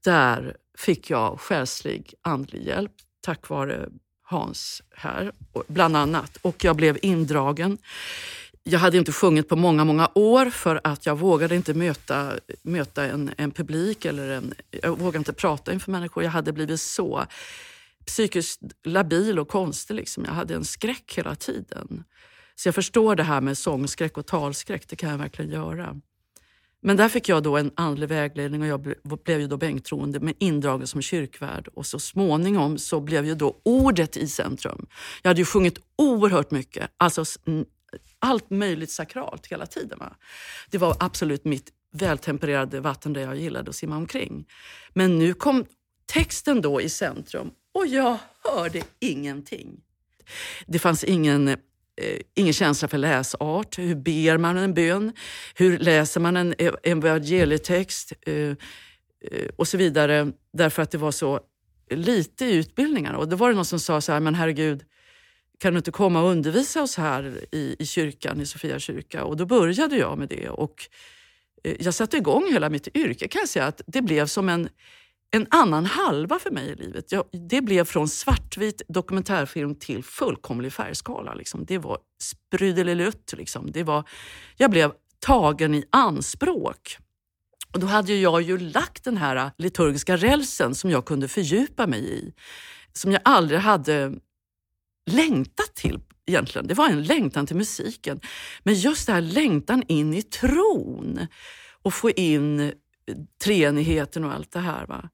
Där 0.05 0.57
fick 0.79 1.11
jag 1.11 1.41
själslig 1.41 2.15
andlig 2.23 2.63
hjälp 2.63 2.93
tack 3.23 3.49
vare 3.49 3.89
Hans 4.23 4.83
här, 4.95 5.33
bland 5.67 5.97
annat. 5.97 6.39
Och 6.43 6.65
jag 6.65 6.77
blev 6.77 6.99
indragen. 7.03 7.79
Jag 8.63 8.79
hade 8.79 8.99
inte 8.99 9.13
sjungit 9.13 9.49
på 9.49 9.57
många, 9.57 9.85
många 9.85 10.11
år 10.15 10.51
för 10.51 10.81
att 10.85 11.07
jag 11.07 11.19
vågade 11.19 11.57
inte 11.57 11.75
möta, 11.75 12.33
möta 12.63 13.05
en, 13.05 13.31
en 13.37 13.51
publik. 13.51 14.05
eller 14.05 14.29
en, 14.29 14.55
Jag 14.71 14.99
vågade 14.99 15.19
inte 15.19 15.33
prata 15.33 15.73
inför 15.73 15.93
människor. 15.93 16.25
Jag 16.25 16.31
hade 16.31 16.53
blivit 16.53 16.81
så 16.81 17.27
psykiskt 18.07 18.61
labil 18.85 19.39
och 19.39 19.49
konstig. 19.49 19.95
Liksom. 19.95 20.25
Jag 20.25 20.33
hade 20.33 20.55
en 20.55 20.65
skräck 20.65 21.15
hela 21.17 21.35
tiden. 21.35 22.05
Så 22.55 22.69
jag 22.69 22.75
förstår 22.75 23.17
det 23.17 23.23
här 23.23 23.41
med 23.41 23.59
sångskräck 23.59 24.19
och 24.19 24.27
talskräck. 24.27 24.89
Det 24.89 24.97
kan 24.97 25.11
jag 25.11 25.19
verkligen 25.19 25.51
göra. 25.51 26.01
Men 26.82 26.96
där 26.96 27.08
fick 27.08 27.29
jag 27.29 27.43
då 27.43 27.56
en 27.56 27.70
andlig 27.75 28.08
vägledning 28.08 28.62
och 28.62 28.67
jag 28.67 28.94
blev 29.25 29.40
ju 29.40 29.46
då 29.46 29.56
bänktroende 29.56 30.20
men 30.20 30.34
indragen 30.38 30.87
som 30.87 31.02
kyrkvärd. 31.02 31.69
Och 31.75 31.87
så 31.87 31.99
småningom 31.99 32.79
så 32.79 33.00
blev 33.00 33.26
ju 33.26 33.34
då 33.34 33.61
ordet 33.62 34.17
i 34.17 34.29
centrum. 34.29 34.87
Jag 35.23 35.31
hade 35.31 35.40
ju 35.40 35.44
sjungit 35.44 35.79
oerhört 35.96 36.50
mycket, 36.50 36.90
alltså 36.96 37.25
allt 38.19 38.50
möjligt 38.50 38.90
sakralt 38.90 39.46
hela 39.46 39.67
tiden. 39.67 39.99
Va? 39.99 40.17
Det 40.70 40.79
var 40.79 40.96
absolut 41.00 41.44
mitt 41.44 41.73
vältempererade 41.93 42.81
vatten 42.81 43.12
där 43.12 43.20
jag 43.20 43.37
gillade 43.37 43.70
att 43.70 43.76
simma 43.76 43.96
omkring. 43.96 44.46
Men 44.94 45.19
nu 45.19 45.34
kom 45.34 45.64
texten 46.06 46.61
då 46.61 46.81
i 46.81 46.88
centrum 46.88 47.50
och 47.75 47.87
jag 47.87 48.19
hörde 48.44 48.82
ingenting. 49.00 49.81
Det 50.67 50.79
fanns 50.79 51.05
ingen 51.05 51.56
Eh, 52.03 52.19
ingen 52.35 52.53
känsla 52.53 52.89
för 52.89 52.99
läsart. 52.99 53.79
Hur 53.79 53.95
ber 53.95 54.39
man 54.39 54.57
en 54.57 54.75
bön? 54.75 55.13
Hur 55.55 55.79
läser 55.79 56.21
man 56.21 56.37
en 56.37 56.55
eh, 56.59 56.73
evangelietext? 56.83 58.13
Eh, 58.27 58.57
och 59.57 59.69
så 59.69 59.77
vidare. 59.77 60.33
Därför 60.53 60.83
att 60.83 60.91
det 60.91 60.99
var 60.99 61.11
så 61.11 61.41
lite 61.91 62.45
i 62.45 62.55
utbildningarna. 62.55 63.19
Och 63.19 63.29
då 63.29 63.37
var 63.37 63.49
det 63.49 63.55
någon 63.55 63.65
som 63.65 63.81
sa 63.81 64.01
så 64.01 64.13
här, 64.13 64.21
men 64.21 64.35
herregud, 64.35 64.85
kan 65.61 65.73
du 65.73 65.79
inte 65.79 65.91
komma 65.91 66.23
och 66.23 66.31
undervisa 66.31 66.83
oss 66.83 66.97
här 66.97 67.45
i, 67.53 67.77
i 67.79 67.87
kyrkan, 67.87 68.41
i 68.41 68.47
Sofia 68.47 68.79
kyrka? 68.79 69.25
Och 69.25 69.37
då 69.37 69.47
började 69.47 69.97
jag 69.97 70.19
med 70.19 70.29
det. 70.29 70.49
Och 70.49 70.89
jag 71.79 71.95
satte 71.95 72.17
igång 72.17 72.53
hela 72.53 72.71
mitt 72.71 72.97
yrke 72.97 73.29
kan 73.29 73.41
jag 73.41 73.49
säga. 73.49 73.67
att 73.67 73.81
Det 73.87 74.03
blev 74.03 74.27
som 74.27 74.49
en 74.49 74.69
en 75.34 75.46
annan 75.50 75.87
halva 75.87 76.38
för 76.38 76.50
mig 76.50 76.69
i 76.69 76.75
livet. 76.75 77.12
Jag, 77.12 77.25
det 77.49 77.61
blev 77.61 77.84
från 77.84 78.08
svartvit 78.08 78.82
dokumentärfilm 78.88 79.75
till 79.75 80.05
fullkomlig 80.05 80.73
färgskala. 80.73 81.34
Liksom. 81.34 81.64
Det 81.64 81.79
var 81.79 81.98
sprudelilutt. 82.22 83.32
Liksom. 83.36 83.72
Det 83.72 83.82
var, 83.82 84.08
jag 84.56 84.70
blev 84.70 84.93
tagen 85.19 85.74
i 85.74 85.84
anspråk. 85.93 86.96
Och 87.72 87.81
då 87.81 87.86
hade 87.86 88.15
jag 88.15 88.43
ju 88.43 88.58
lagt 88.58 89.05
den 89.05 89.17
här 89.17 89.51
liturgiska 89.58 90.17
rälsen 90.17 90.74
som 90.74 90.91
jag 90.91 91.05
kunde 91.05 91.29
fördjupa 91.29 91.86
mig 91.86 92.12
i. 92.19 92.34
Som 92.93 93.12
jag 93.12 93.20
aldrig 93.24 93.60
hade 93.60 94.12
längtat 95.10 95.74
till 95.74 96.01
egentligen. 96.27 96.67
Det 96.67 96.74
var 96.74 96.89
en 96.89 97.05
längtan 97.05 97.46
till 97.46 97.56
musiken. 97.56 98.20
Men 98.62 98.74
just 98.74 99.06
den 99.06 99.15
här 99.15 99.22
längtan 99.22 99.82
in 99.89 100.15
i 100.15 100.22
tron 100.22 101.27
och 101.82 101.94
få 101.94 102.10
in 102.10 102.72
treenigheten 103.45 104.25
och 104.25 104.33
allt 104.33 104.53
det 104.53 104.61
här. 104.61 104.87
Va? 104.87 105.09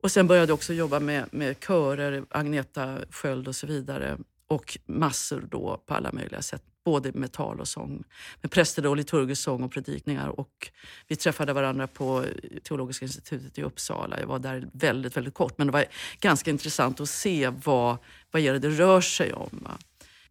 Och 0.00 0.10
sen 0.10 0.26
började 0.26 0.50
jag 0.50 0.54
också 0.54 0.72
jobba 0.72 1.00
med, 1.00 1.24
med 1.32 1.56
körer, 1.66 2.24
Agneta 2.30 2.98
Sköld 3.10 3.48
och 3.48 3.56
så 3.56 3.66
vidare. 3.66 4.18
Och 4.46 4.78
massor 4.86 5.44
då 5.50 5.82
på 5.86 5.94
alla 5.94 6.12
möjliga 6.12 6.42
sätt, 6.42 6.62
både 6.84 7.12
med 7.12 7.32
tal 7.32 7.60
och 7.60 7.68
sång. 7.68 8.04
Med 8.40 8.50
präster 8.50 8.86
och 8.86 8.96
liturgisk 8.96 9.42
sång 9.42 9.62
och 9.62 9.72
predikningar. 9.72 10.40
Och 10.40 10.70
vi 11.08 11.16
träffade 11.16 11.52
varandra 11.52 11.86
på 11.86 12.24
Teologiska 12.62 13.04
institutet 13.04 13.58
i 13.58 13.62
Uppsala. 13.62 14.20
Jag 14.20 14.26
var 14.26 14.38
där 14.38 14.68
väldigt, 14.72 15.16
väldigt 15.16 15.34
kort, 15.34 15.58
men 15.58 15.66
det 15.66 15.72
var 15.72 15.84
ganska 16.20 16.50
intressant 16.50 17.00
att 17.00 17.08
se 17.08 17.52
vad, 17.64 17.96
vad 18.30 18.42
är 18.42 18.52
det, 18.52 18.58
det 18.58 18.70
rör 18.70 19.00
sig 19.00 19.32
om. 19.32 19.50
Va? 19.62 19.78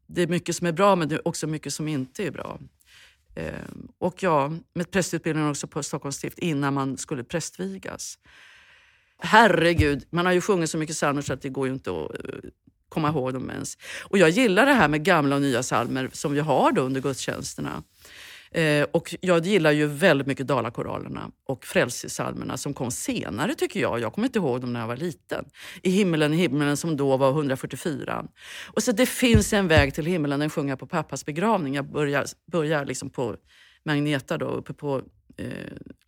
Det 0.06 0.22
är 0.22 0.28
mycket 0.28 0.56
som 0.56 0.68
är 0.68 0.72
bra, 0.72 0.96
men 0.96 1.10
det 1.10 1.16
är 1.16 1.28
också 1.28 1.48
mycket 1.48 1.74
som 1.74 1.88
inte 1.88 2.28
är 2.28 2.32
bra. 2.32 2.60
Ehm, 3.36 3.88
och 4.00 4.24
jag 4.24 4.60
med 4.74 4.92
prästutbildningen 4.92 5.52
också 5.52 5.68
på 5.68 5.84
Stockholms 5.84 6.16
stift 6.16 6.40
innan 6.40 6.74
man 6.74 6.98
skulle 6.98 7.24
prästvigas. 7.24 8.18
Herregud, 9.18 10.06
man 10.10 10.25
har 10.25 10.34
ju 10.34 10.42
sjungit 10.42 10.70
så 10.70 10.78
mycket 10.78 10.96
psalmer 10.96 11.22
så 11.22 11.34
att 11.34 11.42
det 11.42 11.50
går 11.50 11.68
ju 11.68 11.74
inte 11.74 11.92
att 11.92 12.12
eh, 12.12 12.50
komma 12.90 13.10
ihåg 13.10 13.34
dem 13.34 13.50
ens. 13.50 13.78
Och 14.04 14.18
jag 14.18 14.30
gillar 14.30 14.66
det 14.66 14.74
här 14.74 14.88
med 14.88 15.04
gamla 15.04 15.36
och 15.36 15.42
nya 15.42 15.62
psalmer 15.62 16.10
som 16.13 16.34
vi 16.34 16.40
har 16.40 16.72
då 16.72 16.82
under 16.82 17.02
gudstjänsterna. 17.02 17.84
Eh, 18.54 18.84
och 18.92 19.16
jag 19.22 19.46
gillar 19.46 19.72
ju 19.72 19.88
väldigt 19.88 20.28
mycket 20.28 20.48
Dalakorallerna 20.48 21.32
och 21.46 21.66
frälsningspsalmerna 21.66 22.58
som 22.58 22.74
kom 22.74 22.92
senare 22.92 23.56
tycker 23.56 23.80
jag. 23.80 24.00
Jag 24.00 24.14
kommer 24.14 24.28
inte 24.28 24.40
ihåg 24.40 24.62
dem 24.62 24.74
när 24.74 24.80
jag 24.80 24.88
var 24.88 24.98
liten. 24.98 25.46
I 25.82 25.90
himmelen, 25.90 26.34
i 26.34 26.38
himmelen 26.38 26.78
som 26.78 26.98
då 26.98 27.18
var 27.18 27.30
144. 27.30 28.26
Och 28.74 28.84
så 28.84 28.92
Det 28.92 29.06
finns 29.06 29.54
en 29.54 29.68
väg 29.68 29.94
till 29.94 30.06
himmelen, 30.06 30.40
den 30.40 30.50
sjunger 30.50 30.70
jag 30.70 30.80
på 30.80 30.88
pappas 30.88 31.26
begravning. 31.26 31.76
Jag 31.76 31.92
börjar, 31.92 32.26
börjar 32.52 32.86
liksom 32.86 33.10
på 33.10 33.36
Magneta 33.86 34.38
då, 34.38 34.46
uppe 34.46 34.74
på 34.74 35.02
eh, 35.38 35.48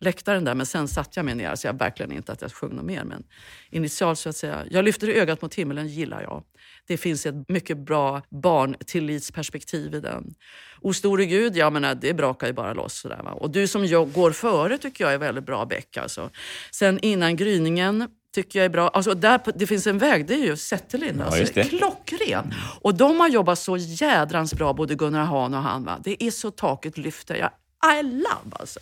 läktaren 0.00 0.44
där, 0.44 0.54
men 0.54 0.66
sen 0.66 0.88
satt 0.88 1.16
jag 1.16 1.24
mig 1.24 1.34
ner. 1.34 1.54
Så 1.54 1.66
jag 1.66 1.78
verkligen 1.78 2.12
inte 2.12 2.32
att 2.32 2.42
jag 2.42 2.52
sjöng 2.52 2.76
något 2.76 2.84
mer. 2.84 3.04
Men 3.04 3.24
initialt 3.70 4.18
så 4.18 4.28
att 4.28 4.36
säga, 4.36 4.64
jag 4.70 4.84
lyfter 4.84 5.08
ögat 5.08 5.42
mot 5.42 5.54
himlen 5.54 5.88
gillar 5.88 6.22
jag. 6.22 6.42
Det 6.86 6.96
finns 6.96 7.26
ett 7.26 7.48
mycket 7.48 7.78
bra 7.78 8.22
barntillitsperspektiv 8.30 9.94
i 9.94 10.00
den. 10.00 10.34
O 10.80 10.92
store 10.92 11.26
Gud, 11.26 11.56
ja 11.56 11.70
men 11.70 11.98
det 12.00 12.14
brakar 12.14 12.46
ju 12.46 12.52
bara 12.52 12.72
loss. 12.72 12.94
Sådär, 12.94 13.22
va? 13.22 13.30
Och 13.30 13.50
du 13.50 13.68
som 13.68 13.86
jag 13.86 14.12
går 14.12 14.30
före 14.30 14.78
tycker 14.78 15.04
jag 15.04 15.14
är 15.14 15.18
väldigt 15.18 15.46
bra 15.46 15.64
Beck. 15.64 15.96
Alltså. 15.96 16.30
Sen 16.70 16.98
innan 17.02 17.36
gryningen 17.36 18.08
tycker 18.34 18.58
jag 18.58 18.64
är 18.64 18.70
bra. 18.70 18.88
Alltså 18.88 19.14
där, 19.14 19.40
det 19.54 19.66
finns 19.66 19.86
en 19.86 19.98
väg, 19.98 20.26
det 20.26 20.34
är 20.34 20.46
ju 20.46 20.56
Zetterlind. 20.56 21.20
Ja, 21.20 21.24
alltså, 21.24 21.62
klockren! 21.62 22.54
Och 22.80 22.94
de 22.94 23.20
har 23.20 23.28
jobbat 23.28 23.58
så 23.58 23.76
jädrans 23.76 24.54
bra, 24.54 24.72
både 24.72 24.94
Gunnar 24.94 25.24
Hahn 25.24 25.54
och 25.54 25.62
han. 25.62 25.84
Va? 25.84 26.00
Det 26.04 26.24
är 26.24 26.30
så 26.30 26.50
taket 26.50 26.98
lyfter. 26.98 27.34
Jag, 27.34 27.50
I 27.98 28.02
love 28.02 28.50
alltså. 28.52 28.80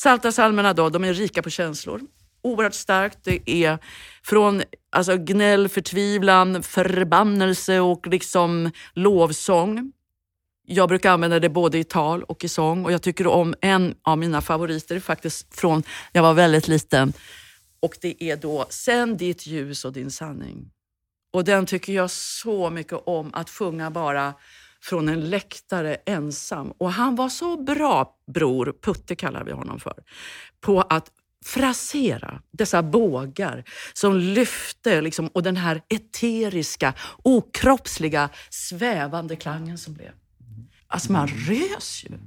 Psaltarpsalmerna 0.00 0.72
då, 0.72 0.88
de 0.88 1.04
är 1.04 1.14
rika 1.14 1.42
på 1.42 1.50
känslor. 1.50 2.00
Oerhört 2.42 2.74
starkt. 2.74 3.18
Det 3.22 3.50
är 3.50 3.78
från 4.22 4.62
alltså, 4.90 5.16
gnäll, 5.16 5.68
förtvivlan, 5.68 6.62
förbannelse 6.62 7.80
och 7.80 8.06
liksom 8.06 8.70
lovsång. 8.94 9.92
Jag 10.66 10.88
brukar 10.88 11.10
använda 11.10 11.40
det 11.40 11.48
både 11.48 11.78
i 11.78 11.84
tal 11.84 12.22
och 12.22 12.44
i 12.44 12.48
sång 12.48 12.84
och 12.84 12.92
jag 12.92 13.02
tycker 13.02 13.26
om 13.26 13.54
en 13.60 13.94
av 14.02 14.18
mina 14.18 14.40
favoriter 14.40 15.00
faktiskt 15.00 15.58
från 15.58 15.82
jag 16.12 16.22
var 16.22 16.34
väldigt 16.34 16.68
liten. 16.68 17.12
Och 17.80 17.96
det 18.00 18.24
är 18.24 18.36
då 18.36 18.66
Sänd 18.70 19.18
ditt 19.18 19.46
ljus 19.46 19.84
och 19.84 19.92
din 19.92 20.10
sanning. 20.10 20.70
Och 21.32 21.44
den 21.44 21.66
tycker 21.66 21.92
jag 21.92 22.10
så 22.10 22.70
mycket 22.70 22.98
om 23.06 23.30
att 23.34 23.50
sjunga 23.50 23.90
bara 23.90 24.34
från 24.82 25.08
en 25.08 25.30
läktare 25.30 25.96
ensam. 26.06 26.72
Och 26.78 26.92
han 26.92 27.16
var 27.16 27.28
så 27.28 27.62
bra, 27.62 28.16
bror, 28.26 28.74
Putte 28.82 29.14
kallar 29.14 29.44
vi 29.44 29.52
honom 29.52 29.80
för, 29.80 30.02
på 30.60 30.80
att 30.80 31.10
frasera 31.44 32.42
dessa 32.50 32.82
bågar 32.82 33.64
som 33.92 34.16
lyfte 34.16 35.00
liksom, 35.00 35.28
och 35.28 35.42
den 35.42 35.56
här 35.56 35.82
eteriska, 35.88 36.94
okroppsliga, 37.22 38.30
svävande 38.50 39.36
klangen 39.36 39.78
som 39.78 39.94
blev. 39.94 40.12
Alltså 40.86 41.12
man 41.12 41.28
rös 41.28 42.04
ju. 42.04 42.18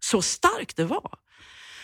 Så 0.00 0.22
starkt 0.22 0.76
det 0.76 0.84
var. 0.84 1.18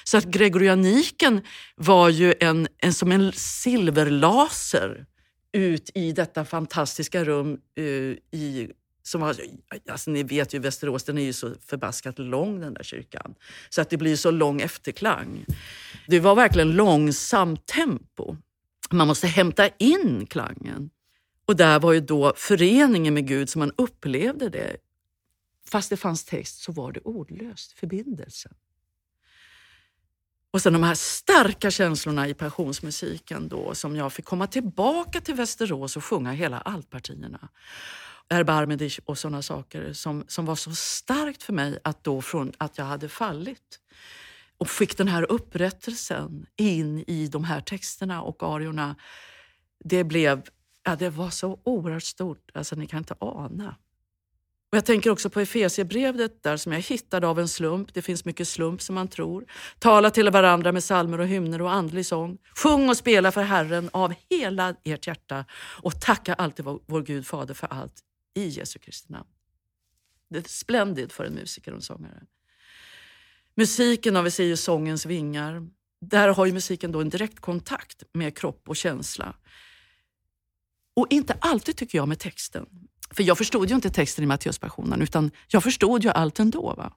Så 0.04 0.18
att 0.18 0.24
gregorianiken 0.24 1.40
var 1.76 2.08
ju 2.08 2.34
en, 2.40 2.68
en, 2.78 2.94
som 2.94 3.12
en 3.12 3.32
silverlaser 3.32 5.06
ut 5.52 5.90
i 5.94 6.12
detta 6.12 6.44
fantastiska 6.44 7.24
rum 7.24 7.60
uh, 7.78 8.16
i 8.30 8.70
som 9.10 9.22
har, 9.22 9.36
alltså 9.88 10.10
ni 10.10 10.22
vet 10.22 10.54
ju 10.54 10.58
Västerås, 10.58 11.04
den 11.04 11.18
är 11.18 11.22
ju 11.22 11.32
så 11.32 11.54
förbaskat 11.66 12.18
lång 12.18 12.60
den 12.60 12.74
där 12.74 12.82
kyrkan. 12.82 13.34
Så 13.68 13.80
att 13.80 13.90
det 13.90 13.96
blir 13.96 14.16
så 14.16 14.30
lång 14.30 14.60
efterklang. 14.60 15.44
Det 16.06 16.20
var 16.20 16.34
verkligen 16.34 16.72
långsamt 16.72 17.66
tempo. 17.66 18.36
Man 18.90 19.06
måste 19.06 19.26
hämta 19.26 19.68
in 19.68 20.26
klangen. 20.26 20.90
Och 21.46 21.56
där 21.56 21.80
var 21.80 21.92
ju 21.92 22.00
då 22.00 22.32
föreningen 22.36 23.14
med 23.14 23.28
Gud 23.28 23.48
som 23.48 23.58
man 23.58 23.72
upplevde 23.76 24.48
det. 24.48 24.76
Fast 25.68 25.90
det 25.90 25.96
fanns 25.96 26.24
text 26.24 26.62
så 26.62 26.72
var 26.72 26.92
det 26.92 27.00
ordlöst, 27.00 27.72
förbindelsen. 27.72 28.52
Och 30.50 30.62
sen 30.62 30.72
de 30.72 30.82
här 30.82 30.94
starka 30.94 31.70
känslorna 31.70 32.28
i 32.28 32.34
passionsmusiken 32.34 33.48
då 33.48 33.74
som 33.74 33.96
jag 33.96 34.12
fick 34.12 34.24
komma 34.24 34.46
tillbaka 34.46 35.20
till 35.20 35.34
Västerås 35.34 35.96
och 35.96 36.04
sjunga 36.04 36.32
hela 36.32 36.60
altpartierna 36.60 37.48
Erbarmedic 38.30 39.00
och 39.04 39.18
sådana 39.18 39.42
saker 39.42 39.92
som, 39.92 40.24
som 40.28 40.46
var 40.46 40.56
så 40.56 40.74
starkt 40.74 41.42
för 41.42 41.52
mig 41.52 41.78
att 41.84 42.04
då 42.04 42.22
från 42.22 42.52
att 42.58 42.78
jag 42.78 42.84
hade 42.84 43.08
fallit 43.08 43.80
och 44.58 44.70
fick 44.70 44.96
den 44.96 45.08
här 45.08 45.32
upprättelsen 45.32 46.46
in 46.56 47.04
i 47.06 47.26
de 47.26 47.44
här 47.44 47.60
texterna 47.60 48.22
och 48.22 48.42
ariorna. 48.42 48.96
Det 49.84 50.04
blev, 50.04 50.42
ja, 50.82 50.96
det 50.96 51.10
var 51.10 51.30
så 51.30 51.60
oerhört 51.64 52.02
stort, 52.02 52.50
alltså 52.54 52.76
ni 52.76 52.86
kan 52.86 52.98
inte 52.98 53.14
ana. 53.20 53.76
Och 54.72 54.76
jag 54.76 54.84
tänker 54.84 55.10
också 55.10 55.30
på 55.30 55.40
Efesierbrevet 55.40 56.42
där 56.42 56.56
som 56.56 56.72
jag 56.72 56.80
hittade 56.80 57.26
av 57.26 57.40
en 57.40 57.48
slump. 57.48 57.94
Det 57.94 58.02
finns 58.02 58.24
mycket 58.24 58.48
slump 58.48 58.82
som 58.82 58.94
man 58.94 59.08
tror. 59.08 59.44
Tala 59.78 60.10
till 60.10 60.30
varandra 60.30 60.72
med 60.72 60.84
salmer 60.84 61.20
och 61.20 61.26
hymner 61.26 61.62
och 61.62 61.72
andlig 61.72 62.06
sång. 62.06 62.38
Sjung 62.56 62.88
och 62.88 62.96
spela 62.96 63.32
för 63.32 63.42
Herren 63.42 63.90
av 63.92 64.14
hela 64.30 64.74
ert 64.84 65.06
hjärta 65.06 65.44
och 65.82 66.00
tacka 66.00 66.34
alltid 66.34 66.64
vår 66.64 67.02
Gud 67.02 67.26
Fader 67.26 67.54
för 67.54 67.66
allt 67.66 68.04
i 68.34 68.48
Jesu 68.48 68.78
Kristi 68.78 69.12
namn. 69.12 69.28
Det 70.28 70.38
är 70.38 70.48
splendid 70.48 71.12
för 71.12 71.24
en 71.24 71.34
musiker 71.34 71.72
och 71.72 71.76
en 71.76 71.82
sångare. 71.82 72.22
Musiken 73.54 74.16
har 74.16 74.22
vi 74.22 74.30
ser 74.30 74.44
ju 74.44 74.56
sångens 74.56 75.06
vingar. 75.06 75.68
Där 76.00 76.28
har 76.28 76.46
ju 76.46 76.52
musiken 76.52 76.92
då 76.92 77.00
en 77.00 77.08
direkt 77.08 77.40
kontakt 77.40 78.02
med 78.12 78.38
kropp 78.38 78.68
och 78.68 78.76
känsla. 78.76 79.34
Och 80.94 81.06
inte 81.10 81.36
alltid 81.40 81.76
tycker 81.76 81.98
jag 81.98 82.08
med 82.08 82.18
texten. 82.18 82.66
För 83.10 83.22
jag 83.22 83.38
förstod 83.38 83.68
ju 83.68 83.74
inte 83.74 83.90
texten 83.90 84.24
i 84.24 84.26
Matteuspassionen 84.26 85.02
utan 85.02 85.30
jag 85.48 85.62
förstod 85.62 86.04
ju 86.04 86.10
allt 86.10 86.38
ändå. 86.38 86.74
Va? 86.74 86.96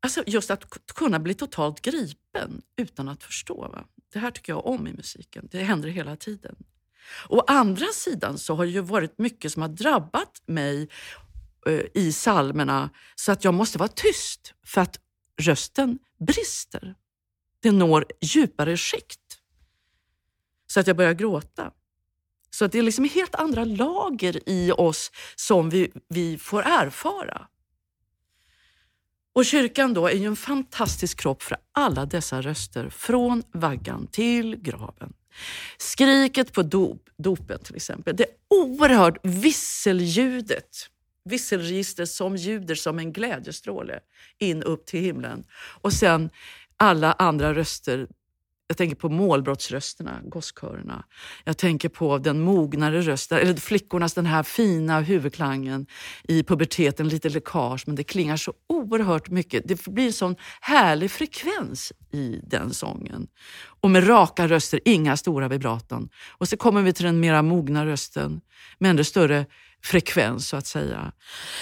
Alltså 0.00 0.24
just 0.26 0.50
att 0.50 0.64
kunna 0.94 1.18
bli 1.18 1.34
totalt 1.34 1.80
gripen 1.80 2.62
utan 2.76 3.08
att 3.08 3.22
förstå. 3.22 3.68
Va? 3.72 3.84
Det 4.12 4.18
här 4.18 4.30
tycker 4.30 4.52
jag 4.52 4.66
om 4.66 4.86
i 4.86 4.92
musiken. 4.92 5.48
Det 5.50 5.62
händer 5.62 5.88
hela 5.88 6.16
tiden. 6.16 6.56
Å 7.28 7.40
andra 7.46 7.86
sidan 7.86 8.38
så 8.38 8.54
har 8.54 8.64
det 8.64 8.70
ju 8.70 8.80
varit 8.80 9.18
mycket 9.18 9.52
som 9.52 9.62
har 9.62 9.68
drabbat 9.68 10.42
mig 10.46 10.88
eh, 11.66 11.82
i 11.94 12.12
salmerna 12.12 12.90
så 13.14 13.32
att 13.32 13.44
jag 13.44 13.54
måste 13.54 13.78
vara 13.78 13.88
tyst 13.88 14.54
för 14.66 14.80
att 14.80 15.00
rösten 15.40 15.98
brister. 16.26 16.94
Den 17.62 17.78
når 17.78 18.04
djupare 18.20 18.76
skikt. 18.76 19.38
Så 20.66 20.80
att 20.80 20.86
jag 20.86 20.96
börjar 20.96 21.14
gråta. 21.14 21.72
Så 22.50 22.64
att 22.64 22.72
det 22.72 22.78
är 22.78 22.82
liksom 22.82 23.04
helt 23.04 23.34
andra 23.34 23.64
lager 23.64 24.48
i 24.48 24.72
oss 24.72 25.10
som 25.36 25.70
vi, 25.70 25.92
vi 26.08 26.38
får 26.38 26.62
erfara. 26.62 27.46
Och 29.32 29.44
kyrkan 29.44 29.94
då 29.94 30.06
är 30.06 30.14
ju 30.14 30.26
en 30.26 30.36
fantastisk 30.36 31.20
kropp 31.20 31.42
för 31.42 31.56
alla 31.72 32.06
dessa 32.06 32.42
röster 32.42 32.88
från 32.88 33.42
vaggan 33.52 34.06
till 34.06 34.56
graven. 34.56 35.12
Skriket 35.78 36.52
på 36.52 36.62
dop, 36.62 37.08
dopet 37.16 37.64
till 37.64 37.76
exempel, 37.76 38.16
det 38.16 38.26
oerhört 38.48 39.18
visselljudet 39.22 40.90
visselregister 41.24 42.04
som 42.04 42.36
ljuder 42.36 42.74
som 42.74 42.98
en 42.98 43.12
glädjestråle 43.12 44.00
in 44.38 44.62
upp 44.62 44.86
till 44.86 45.00
himlen. 45.00 45.44
Och 45.80 45.92
sen 45.92 46.30
alla 46.76 47.12
andra 47.12 47.54
röster 47.54 48.06
jag 48.70 48.76
tänker 48.76 48.96
på 48.96 49.08
målbrottsrösterna, 49.08 50.20
gosskörerna. 50.24 51.04
Jag 51.44 51.56
tänker 51.56 51.88
på 51.88 52.18
den 52.18 52.40
mognare 52.40 53.00
rösten, 53.00 53.38
eller 53.38 53.54
flickornas 53.54 54.14
den 54.14 54.26
här 54.26 54.42
fina 54.42 55.00
huvudklangen 55.00 55.86
i 56.28 56.42
puberteten, 56.42 57.08
lite 57.08 57.28
läckage, 57.28 57.82
men 57.86 57.96
det 57.96 58.04
klingar 58.04 58.36
så 58.36 58.52
oerhört 58.68 59.30
mycket. 59.30 59.68
Det 59.68 59.84
blir 59.84 60.06
en 60.06 60.12
sån 60.12 60.36
härlig 60.60 61.10
frekvens 61.10 61.92
i 62.12 62.40
den 62.42 62.74
sången. 62.74 63.26
Och 63.80 63.90
med 63.90 64.08
raka 64.08 64.48
röster, 64.48 64.80
inga 64.84 65.16
stora 65.16 65.48
vibraton. 65.48 66.08
Och 66.38 66.48
så 66.48 66.56
kommer 66.56 66.82
vi 66.82 66.92
till 66.92 67.04
den 67.04 67.20
mera 67.20 67.42
mogna 67.42 67.86
rösten 67.86 68.40
med 68.78 68.90
ännu 68.90 69.04
större 69.04 69.46
frekvens 69.82 70.48
så 70.48 70.56
att 70.56 70.66
säga. 70.66 71.12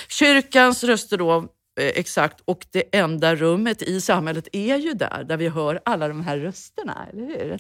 Kyrkans 0.09 0.85
röster 0.85 1.19
då 1.19 1.49
Eh, 1.79 1.87
exakt. 1.95 2.41
Och 2.45 2.67
det 2.71 2.97
enda 2.97 3.35
rummet 3.35 3.83
i 3.83 4.01
samhället 4.01 4.49
är 4.53 4.77
ju 4.77 4.93
där, 4.93 5.25
där 5.29 5.37
vi 5.37 5.49
hör 5.49 5.81
alla 5.85 6.09
de 6.09 6.21
här 6.21 6.39
rösterna. 6.39 7.07
Eller 7.13 7.27
hur? 7.27 7.59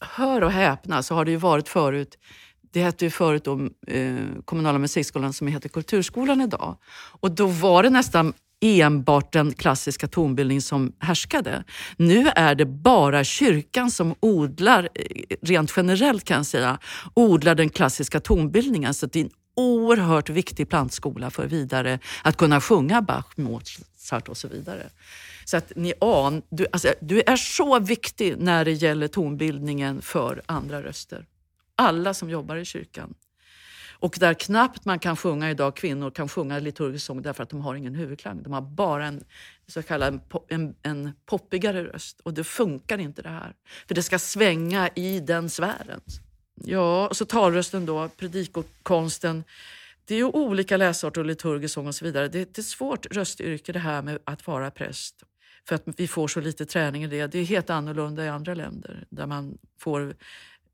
Hör 0.00 0.44
och 0.44 0.52
häpna 0.52 1.02
så 1.02 1.14
har 1.14 1.24
det 1.24 1.30
ju 1.30 1.36
varit 1.36 1.68
förut 1.68 2.16
det 2.72 2.82
hette 2.82 3.04
ju 3.04 3.10
förut 3.10 3.44
då, 3.44 3.68
eh, 3.86 4.16
kommunala 4.44 4.78
musikskolan 4.78 5.32
som 5.32 5.46
heter 5.46 5.68
Kulturskolan 5.68 6.40
idag. 6.40 6.76
Och 7.20 7.30
då 7.30 7.46
var 7.46 7.82
det 7.82 7.90
nästan 7.90 8.32
enbart 8.60 9.32
den 9.32 9.52
klassiska 9.52 10.08
tonbildning 10.08 10.60
som 10.60 10.92
härskade. 10.98 11.64
Nu 11.96 12.28
är 12.28 12.54
det 12.54 12.66
bara 12.66 13.24
kyrkan 13.24 13.90
som 13.90 14.14
odlar, 14.20 14.88
eh, 14.94 15.36
rent 15.42 15.72
generellt 15.76 16.24
kan 16.24 16.36
jag 16.36 16.46
säga, 16.46 16.78
odlar 17.14 17.54
den 17.54 17.68
klassiska 17.68 18.20
tonbildningen. 18.20 18.94
Så 18.94 19.06
det 19.06 19.20
är 19.20 19.24
en 19.24 19.30
oerhört 19.58 20.30
viktig 20.30 20.68
plantskola 20.68 21.30
för 21.30 21.46
vidare 21.46 21.98
att 22.22 22.36
kunna 22.36 22.60
sjunga 22.60 23.02
Bach, 23.02 23.26
Mozart 23.36 24.28
och 24.28 24.36
så 24.36 24.48
vidare. 24.48 24.90
Så 25.44 25.56
att 25.56 25.72
ni 25.76 25.94
an, 26.00 26.42
du, 26.48 26.66
alltså, 26.72 26.94
du 27.00 27.22
är 27.26 27.36
så 27.36 27.78
viktig 27.78 28.38
när 28.38 28.64
det 28.64 28.72
gäller 28.72 29.08
tonbildningen 29.08 30.02
för 30.02 30.42
andra 30.46 30.82
röster. 30.82 31.26
Alla 31.76 32.14
som 32.14 32.30
jobbar 32.30 32.56
i 32.56 32.64
kyrkan. 32.64 33.14
Och 34.00 34.16
där 34.20 34.34
knappt 34.34 34.84
man 34.84 34.98
kan 34.98 35.16
sjunga 35.16 35.50
idag, 35.50 35.76
kvinnor 35.76 36.10
kan 36.10 36.28
sjunga 36.28 36.58
liturgisk 36.58 37.06
sång 37.06 37.22
därför 37.22 37.42
att 37.42 37.50
de 37.50 37.60
har 37.60 37.74
ingen 37.74 37.94
huvudklang. 37.94 38.42
De 38.42 38.52
har 38.52 38.60
bara 38.60 39.06
en 39.06 39.24
så 39.66 39.82
kallad 39.82 40.20
en, 40.48 40.74
en 40.82 41.12
poppigare 41.26 41.84
röst. 41.84 42.20
Och 42.20 42.34
det 42.34 42.44
funkar 42.44 42.98
inte 42.98 43.22
det 43.22 43.28
här. 43.28 43.54
För 43.88 43.94
det 43.94 44.02
ska 44.02 44.18
svänga 44.18 44.88
i 44.94 45.20
den 45.20 45.50
sfären. 45.50 46.00
Ja, 46.64 47.08
och 47.08 47.16
så 47.16 47.24
talrösten 47.24 47.86
då, 47.86 48.08
predikokonsten. 48.08 49.44
Det 50.04 50.14
är 50.14 50.18
ju 50.18 50.24
olika 50.24 50.76
läsarter 50.76 51.20
och 51.20 51.26
liturgisk 51.26 51.74
sång 51.74 51.86
och 51.86 51.94
så 51.94 52.04
vidare. 52.04 52.28
Det 52.28 52.38
är 52.38 52.60
ett 52.60 52.64
svårt 52.64 53.06
röstyrke 53.06 53.72
det 53.72 53.78
här 53.78 54.02
med 54.02 54.18
att 54.24 54.46
vara 54.46 54.70
präst. 54.70 55.22
För 55.68 55.74
att 55.74 55.82
vi 55.96 56.08
får 56.08 56.28
så 56.28 56.40
lite 56.40 56.66
träning 56.66 57.04
i 57.04 57.06
det. 57.06 57.26
Det 57.26 57.38
är 57.38 57.44
helt 57.44 57.70
annorlunda 57.70 58.24
i 58.24 58.28
andra 58.28 58.54
länder 58.54 59.06
där 59.10 59.26
man 59.26 59.58
får 59.80 60.14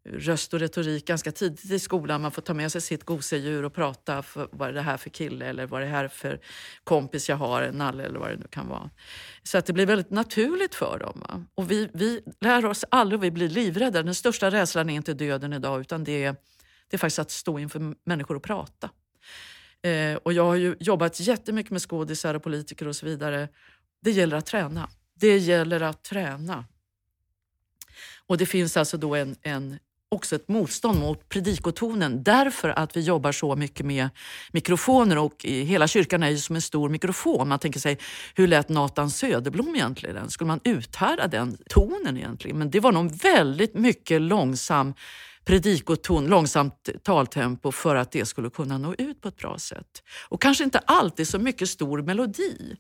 röst 0.05 0.55
och 0.55 0.61
retorik 0.61 1.07
ganska 1.07 1.33
tidigt 1.33 1.71
i 1.71 1.79
skolan. 1.79 2.21
Man 2.21 2.31
får 2.31 2.43
ta 2.43 2.55
med 2.55 2.73
sig 2.73 2.81
sitt 2.81 3.05
gosedjur 3.05 3.65
och 3.65 3.75
prata. 3.75 4.23
För, 4.23 4.49
vad 4.53 4.69
är 4.69 4.73
det 4.73 4.83
här 4.83 4.97
för 4.97 5.11
kille 5.11 5.47
eller 5.47 5.67
vad 5.67 5.83
är 5.83 5.87
det 5.87 5.93
här 5.93 6.09
för 6.09 6.41
kompis 6.85 7.29
jag 7.29 7.37
har, 7.37 7.63
en 7.63 7.79
nalle 7.79 8.05
eller 8.05 8.19
vad 8.19 8.31
det 8.31 8.37
nu 8.37 8.47
kan 8.51 8.69
vara. 8.69 8.91
Så 9.43 9.59
att 9.59 9.67
det 9.67 9.73
blir 9.73 9.87
väldigt 9.87 10.11
naturligt 10.11 10.75
för 10.75 10.99
dem. 10.99 11.21
Va? 11.29 11.45
Och 11.55 11.71
vi, 11.71 11.91
vi 11.93 12.21
lär 12.41 12.67
oss 12.67 12.85
aldrig, 12.89 13.21
vi 13.21 13.31
blir 13.31 13.49
livrädda. 13.49 14.03
Den 14.03 14.15
största 14.15 14.51
rädslan 14.51 14.91
är 14.91 14.95
inte 14.95 15.15
döden 15.15 15.53
idag 15.53 15.81
utan 15.81 16.05
det 16.05 16.25
är, 16.25 16.37
det 16.89 16.97
är 16.97 16.99
faktiskt 16.99 17.19
att 17.19 17.31
stå 17.31 17.59
inför 17.59 17.95
människor 18.05 18.37
och 18.37 18.43
prata. 18.43 18.91
Eh, 19.83 20.15
och 20.17 20.33
jag 20.33 20.45
har 20.45 20.55
ju 20.55 20.77
jobbat 20.81 21.21
jättemycket 21.21 21.73
med 21.73 21.83
skådisar 21.83 22.35
och 22.35 22.43
politiker 22.43 22.89
och 22.89 22.97
så 22.97 23.07
vidare. 23.07 23.49
Det 24.03 24.11
gäller 24.11 24.37
att 24.37 24.47
träna. 24.47 24.89
Det 25.15 25.39
gäller 25.39 25.81
att 25.81 26.03
träna. 26.03 26.65
Och 28.27 28.39
det 28.39 28.47
finns 28.47 28.77
alltså 28.77 28.97
då 28.97 29.15
en, 29.15 29.37
en 29.43 29.79
också 30.15 30.37
ett 30.37 30.49
motstånd 30.49 30.99
mot 31.01 31.29
predikotonen 31.29 32.23
därför 32.23 32.69
att 32.69 32.97
vi 32.97 33.01
jobbar 33.01 33.33
så 33.33 33.57
mycket 33.57 33.87
med 33.87 34.09
mikrofoner 34.53 35.19
och 35.19 35.45
hela 35.45 35.87
kyrkan 35.87 36.23
är 36.23 36.31
ju 36.31 36.39
som 36.39 36.57
en 36.57 36.63
stor 36.63 36.89
mikrofon. 36.89 37.49
Man 37.49 37.59
tänker 37.59 37.81
sig, 37.81 37.99
hur 38.35 38.47
lät 38.47 38.69
Nathan 38.69 39.11
Söderblom 39.11 39.75
egentligen? 39.75 40.31
Skulle 40.31 40.49
man 40.49 40.61
uthärda 40.65 41.27
den 41.27 41.57
tonen 41.69 42.17
egentligen? 42.17 42.59
Men 42.59 42.71
det 42.71 42.81
var 42.81 42.93
nog 42.93 43.13
väldigt 43.23 43.75
mycket 43.75 44.23
långsam 44.23 44.95
predikoton, 45.45 46.27
långsamt 46.27 46.89
taltempo 47.03 47.73
för 47.73 47.97
att 47.97 48.13
det 48.13 48.27
skulle 48.27 48.51
kunna 48.51 48.79
nå 48.79 48.95
ut 48.99 49.21
på 49.21 49.29
ett 49.29 49.37
bra 49.37 49.59
sätt. 49.59 50.03
Och 50.29 50.43
kanske 50.43 50.65
inte 50.65 50.79
alltid 50.79 51.29
så 51.29 51.39
mycket 51.39 51.69
stor 51.69 52.03
melodi. 52.03 52.77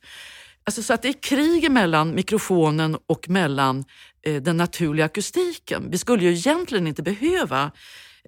Alltså 0.66 0.82
så 0.82 0.94
att 0.94 1.02
det 1.02 1.08
är 1.08 1.22
krig 1.22 1.70
mellan 1.70 2.14
mikrofonen 2.14 2.98
och 3.06 3.28
mellan 3.28 3.84
Eh, 4.26 4.42
den 4.42 4.56
naturliga 4.56 5.04
akustiken. 5.04 5.90
Vi 5.90 5.98
skulle 5.98 6.22
ju 6.22 6.32
egentligen 6.32 6.86
inte 6.86 7.02
behöva 7.02 7.70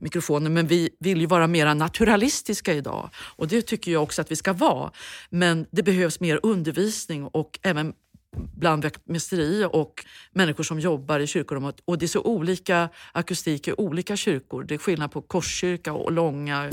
mikrofoner 0.00 0.50
men 0.50 0.66
vi 0.66 0.90
vill 1.00 1.20
ju 1.20 1.26
vara 1.26 1.46
mer 1.46 1.74
naturalistiska 1.74 2.74
idag 2.74 3.10
och 3.16 3.48
det 3.48 3.62
tycker 3.62 3.92
jag 3.92 4.02
också 4.02 4.22
att 4.22 4.30
vi 4.30 4.36
ska 4.36 4.52
vara. 4.52 4.90
Men 5.30 5.66
det 5.70 5.82
behövs 5.82 6.20
mer 6.20 6.40
undervisning 6.42 7.24
och 7.24 7.58
även 7.62 7.94
bland 8.36 8.82
vaktmästeri 8.82 9.68
och 9.72 10.04
människor 10.32 10.64
som 10.64 10.80
jobbar 10.80 11.20
i 11.20 11.26
kyrkor. 11.26 11.72
Och 11.84 11.98
det 11.98 12.06
är 12.06 12.08
så 12.08 12.22
olika 12.22 12.88
akustik 13.12 13.68
i 13.68 13.72
olika 13.72 14.16
kyrkor. 14.16 14.64
Det 14.64 14.74
är 14.74 14.78
skillnad 14.78 15.12
på 15.12 15.22
korskyrka 15.22 15.92
och 15.92 16.12
långa, 16.12 16.70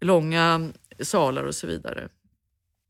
långa 0.00 0.70
salar 1.00 1.44
och 1.44 1.54
så 1.54 1.66
vidare. 1.66 2.08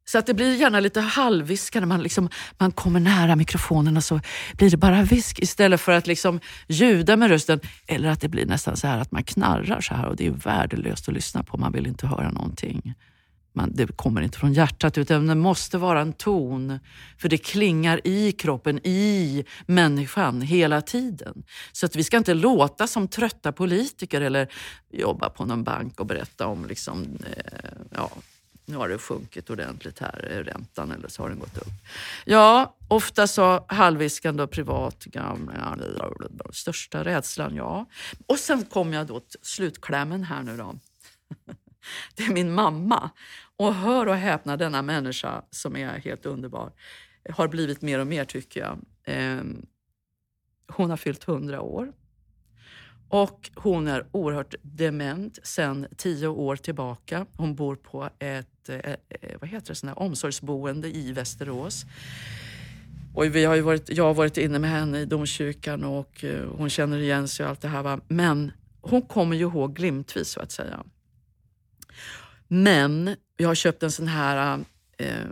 Så 0.08 0.18
att 0.18 0.26
det 0.26 0.34
blir 0.34 0.56
gärna 0.56 0.80
lite 0.80 1.00
halvviskande. 1.00 1.86
Man, 1.86 2.02
liksom, 2.02 2.28
man 2.58 2.72
kommer 2.72 3.00
nära 3.00 3.36
mikrofonen 3.36 3.96
och 3.96 4.04
så 4.04 4.20
blir 4.56 4.70
det 4.70 4.76
bara 4.76 5.02
visk 5.02 5.38
istället 5.38 5.80
för 5.80 5.92
att 5.92 6.06
liksom 6.06 6.40
ljuda 6.68 7.16
med 7.16 7.28
rösten. 7.28 7.60
Eller 7.86 8.08
att 8.08 8.20
det 8.20 8.28
blir 8.28 8.46
nästan 8.46 8.76
så 8.76 8.86
här 8.86 8.98
att 8.98 9.12
man 9.12 9.24
knarrar 9.24 9.80
så 9.80 9.94
här 9.94 10.06
och 10.06 10.16
det 10.16 10.26
är 10.26 10.30
värdelöst 10.30 11.08
att 11.08 11.14
lyssna 11.14 11.42
på. 11.42 11.56
Man 11.56 11.72
vill 11.72 11.86
inte 11.86 12.06
höra 12.06 12.30
någonting. 12.30 12.94
Man, 13.52 13.70
det 13.74 13.96
kommer 13.96 14.20
inte 14.20 14.38
från 14.38 14.52
hjärtat 14.52 14.98
utan 14.98 15.26
det 15.26 15.34
måste 15.34 15.78
vara 15.78 16.00
en 16.00 16.12
ton. 16.12 16.78
För 17.18 17.28
det 17.28 17.38
klingar 17.38 18.00
i 18.04 18.32
kroppen, 18.32 18.80
i 18.84 19.44
människan 19.66 20.42
hela 20.42 20.80
tiden. 20.80 21.42
Så 21.72 21.86
att 21.86 21.96
vi 21.96 22.04
ska 22.04 22.16
inte 22.16 22.34
låta 22.34 22.86
som 22.86 23.08
trötta 23.08 23.52
politiker 23.52 24.20
eller 24.20 24.48
jobba 24.92 25.30
på 25.30 25.44
någon 25.44 25.64
bank 25.64 26.00
och 26.00 26.06
berätta 26.06 26.46
om 26.46 26.66
liksom, 26.66 27.18
eh, 27.26 27.70
ja, 27.90 28.10
nu 28.68 28.76
har 28.76 28.88
det 28.88 28.98
sjunkit 28.98 29.50
ordentligt 29.50 29.98
här, 29.98 30.28
eh, 30.30 30.44
räntan, 30.44 30.92
eller 30.92 31.08
så 31.08 31.22
har 31.22 31.28
den 31.28 31.38
gått 31.38 31.58
upp. 31.58 31.72
Ja, 32.24 32.76
ofta 32.88 33.26
så 33.26 33.64
halvviskande 33.68 34.42
och 34.42 34.50
privat, 34.50 35.04
gamla, 35.04 35.78
största 36.52 37.04
rädslan, 37.04 37.54
ja. 37.54 37.86
Och 38.26 38.38
sen 38.38 38.64
kom 38.64 38.92
jag 38.92 39.06
då 39.06 39.20
till 39.20 39.38
slutklämmen 39.42 40.24
här 40.24 40.42
nu 40.42 40.56
då. 40.56 40.74
Det 42.14 42.22
är 42.22 42.32
min 42.32 42.54
mamma. 42.54 43.10
Och 43.56 43.74
hör 43.74 44.06
och 44.06 44.16
häpna, 44.16 44.56
denna 44.56 44.82
människa 44.82 45.42
som 45.50 45.76
är 45.76 45.98
helt 45.98 46.26
underbar, 46.26 46.72
har 47.30 47.48
blivit 47.48 47.82
mer 47.82 47.98
och 47.98 48.06
mer 48.06 48.24
tycker 48.24 48.60
jag. 48.60 48.78
Ehm, 49.04 49.66
hon 50.68 50.90
har 50.90 50.96
fyllt 50.96 51.24
hundra 51.24 51.60
år. 51.60 51.92
Och 53.08 53.50
hon 53.54 53.88
är 53.88 54.06
oerhört 54.12 54.54
dement 54.62 55.38
sedan 55.42 55.86
tio 55.96 56.28
år 56.28 56.56
tillbaka. 56.56 57.26
Hon 57.36 57.54
bor 57.54 57.76
på 57.76 58.10
ett 58.18 58.68
eh, 58.68 58.76
eh 58.76 58.96
vad 59.40 59.50
heter 59.50 59.68
det, 59.68 59.74
sån 59.74 59.90
omsorgsboende 59.90 60.96
i 60.96 61.12
Västerås. 61.12 61.84
Och 63.14 63.24
vi 63.24 63.44
har 63.44 63.60
varit, 63.60 63.90
jag 63.90 64.04
har 64.04 64.14
varit 64.14 64.36
inne 64.36 64.58
med 64.58 64.70
henne 64.70 65.00
i 65.00 65.04
domkyrkan 65.04 65.84
och 65.84 66.24
eh, 66.24 66.48
hon 66.56 66.70
känner 66.70 66.98
igen 66.98 67.28
sig 67.28 67.44
och 67.44 67.50
allt 67.50 67.60
det 67.60 67.68
här. 67.68 67.82
Va? 67.82 68.00
Men 68.08 68.52
hon 68.80 69.02
kommer 69.02 69.36
ju 69.36 69.42
ihåg 69.42 69.76
glimtvis 69.76 70.28
så 70.28 70.40
att 70.40 70.52
säga. 70.52 70.84
Men 72.48 73.16
jag 73.36 73.48
har 73.48 73.54
köpt 73.54 73.82
en 73.82 73.90
sån 73.90 74.08
här, 74.08 74.64
eh, 74.98 75.26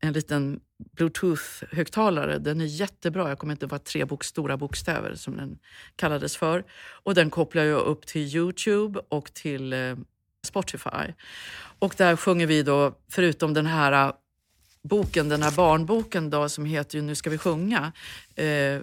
en 0.00 0.12
liten 0.12 0.60
bluetooth-högtalare. 0.96 2.38
Den 2.38 2.60
är 2.60 2.64
jättebra. 2.64 3.28
Jag 3.28 3.38
kommer 3.38 3.52
inte 3.52 3.66
ihåg 3.66 3.84
tre 3.84 4.04
bok, 4.04 4.24
stora 4.24 4.56
bokstäver 4.56 5.14
som 5.14 5.36
den 5.36 5.58
kallades 5.96 6.36
för. 6.36 6.64
Och 7.02 7.14
den 7.14 7.30
kopplar 7.30 7.62
jag 7.62 7.82
upp 7.82 8.06
till 8.06 8.36
Youtube 8.36 9.00
och 9.08 9.34
till 9.34 9.72
eh, 9.72 9.96
Spotify. 10.46 11.12
Och 11.78 11.94
där 11.98 12.16
sjunger 12.16 12.46
vi 12.46 12.62
då, 12.62 12.98
förutom 13.08 13.54
den 13.54 13.66
här 13.66 14.08
eh, 14.08 14.14
boken, 14.82 15.28
den 15.28 15.42
här 15.42 15.56
barnboken 15.56 16.30
då, 16.30 16.48
som 16.48 16.64
heter 16.64 16.98
ju 16.98 17.02
Nu 17.02 17.14
ska 17.14 17.30
vi 17.30 17.38
sjunga, 17.38 17.92
eh, 18.34 18.80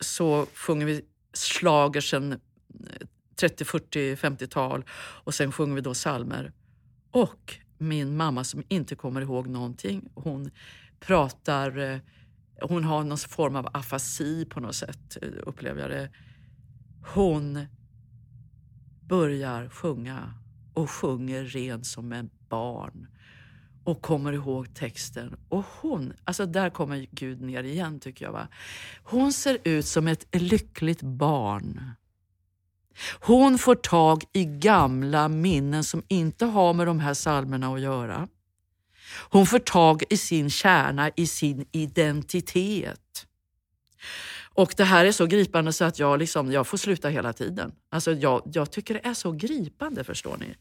så 0.00 0.46
sjunger 0.54 0.86
vi 0.86 1.02
slager 1.32 2.00
sen 2.00 2.40
30, 3.36 3.64
40, 3.64 4.14
50-tal 4.14 4.84
och 5.24 5.34
sen 5.34 5.52
sjunger 5.52 5.74
vi 5.74 5.80
då 5.80 5.94
salmer. 5.94 6.52
Och 7.10 7.54
min 7.78 8.16
mamma 8.16 8.44
som 8.44 8.62
inte 8.68 8.94
kommer 8.94 9.20
ihåg 9.20 9.46
någonting, 9.46 10.08
hon 10.14 10.50
pratar, 11.00 11.78
eh, 11.78 11.98
hon 12.62 12.84
har 12.84 13.04
någon 13.04 13.18
form 13.18 13.56
av 13.56 13.68
afasi 13.72 14.44
på 14.44 14.60
något 14.60 14.74
sätt, 14.74 15.16
eh, 15.22 15.28
upplever 15.46 15.80
jag 15.80 15.90
det. 15.90 16.10
Hon 17.14 17.66
börjar 19.02 19.68
sjunga 19.68 20.34
och 20.74 20.90
sjunger 20.90 21.44
ren 21.44 21.84
som 21.84 22.12
en 22.12 22.30
barn 22.48 23.06
och 23.84 24.02
kommer 24.02 24.32
ihåg 24.32 24.74
texten. 24.74 25.36
Och 25.48 25.64
hon, 25.80 26.12
alltså 26.24 26.46
där 26.46 26.70
kommer 26.70 27.06
Gud 27.10 27.40
ner 27.40 27.62
igen 27.64 28.00
tycker 28.00 28.24
jag. 28.24 28.32
Va? 28.32 28.48
Hon 29.02 29.32
ser 29.32 29.58
ut 29.64 29.86
som 29.86 30.08
ett 30.08 30.26
lyckligt 30.36 31.02
barn. 31.02 31.80
Hon 33.20 33.58
får 33.58 33.74
tag 33.74 34.24
i 34.32 34.44
gamla 34.44 35.28
minnen 35.28 35.84
som 35.84 36.02
inte 36.08 36.46
har 36.46 36.74
med 36.74 36.86
de 36.86 37.00
här 37.00 37.14
salmerna 37.14 37.74
att 37.74 37.80
göra. 37.80 38.28
Hon 39.30 39.46
får 39.46 39.58
tag 39.58 40.02
i 40.10 40.16
sin 40.16 40.50
kärna, 40.50 41.10
i 41.16 41.26
sin 41.26 41.66
identitet. 41.72 43.26
Och 44.54 44.74
det 44.76 44.84
här 44.84 45.04
är 45.04 45.12
så 45.12 45.26
gripande 45.26 45.72
så 45.72 45.84
att 45.84 45.98
jag, 45.98 46.18
liksom, 46.18 46.52
jag 46.52 46.66
får 46.66 46.78
sluta 46.78 47.08
hela 47.08 47.32
tiden. 47.32 47.72
Alltså 47.90 48.12
jag, 48.12 48.42
jag 48.52 48.70
tycker 48.70 48.94
det 48.94 49.08
är 49.08 49.14
så 49.14 49.32
gripande, 49.32 50.04
förstår 50.04 50.36
ni. 50.36 50.54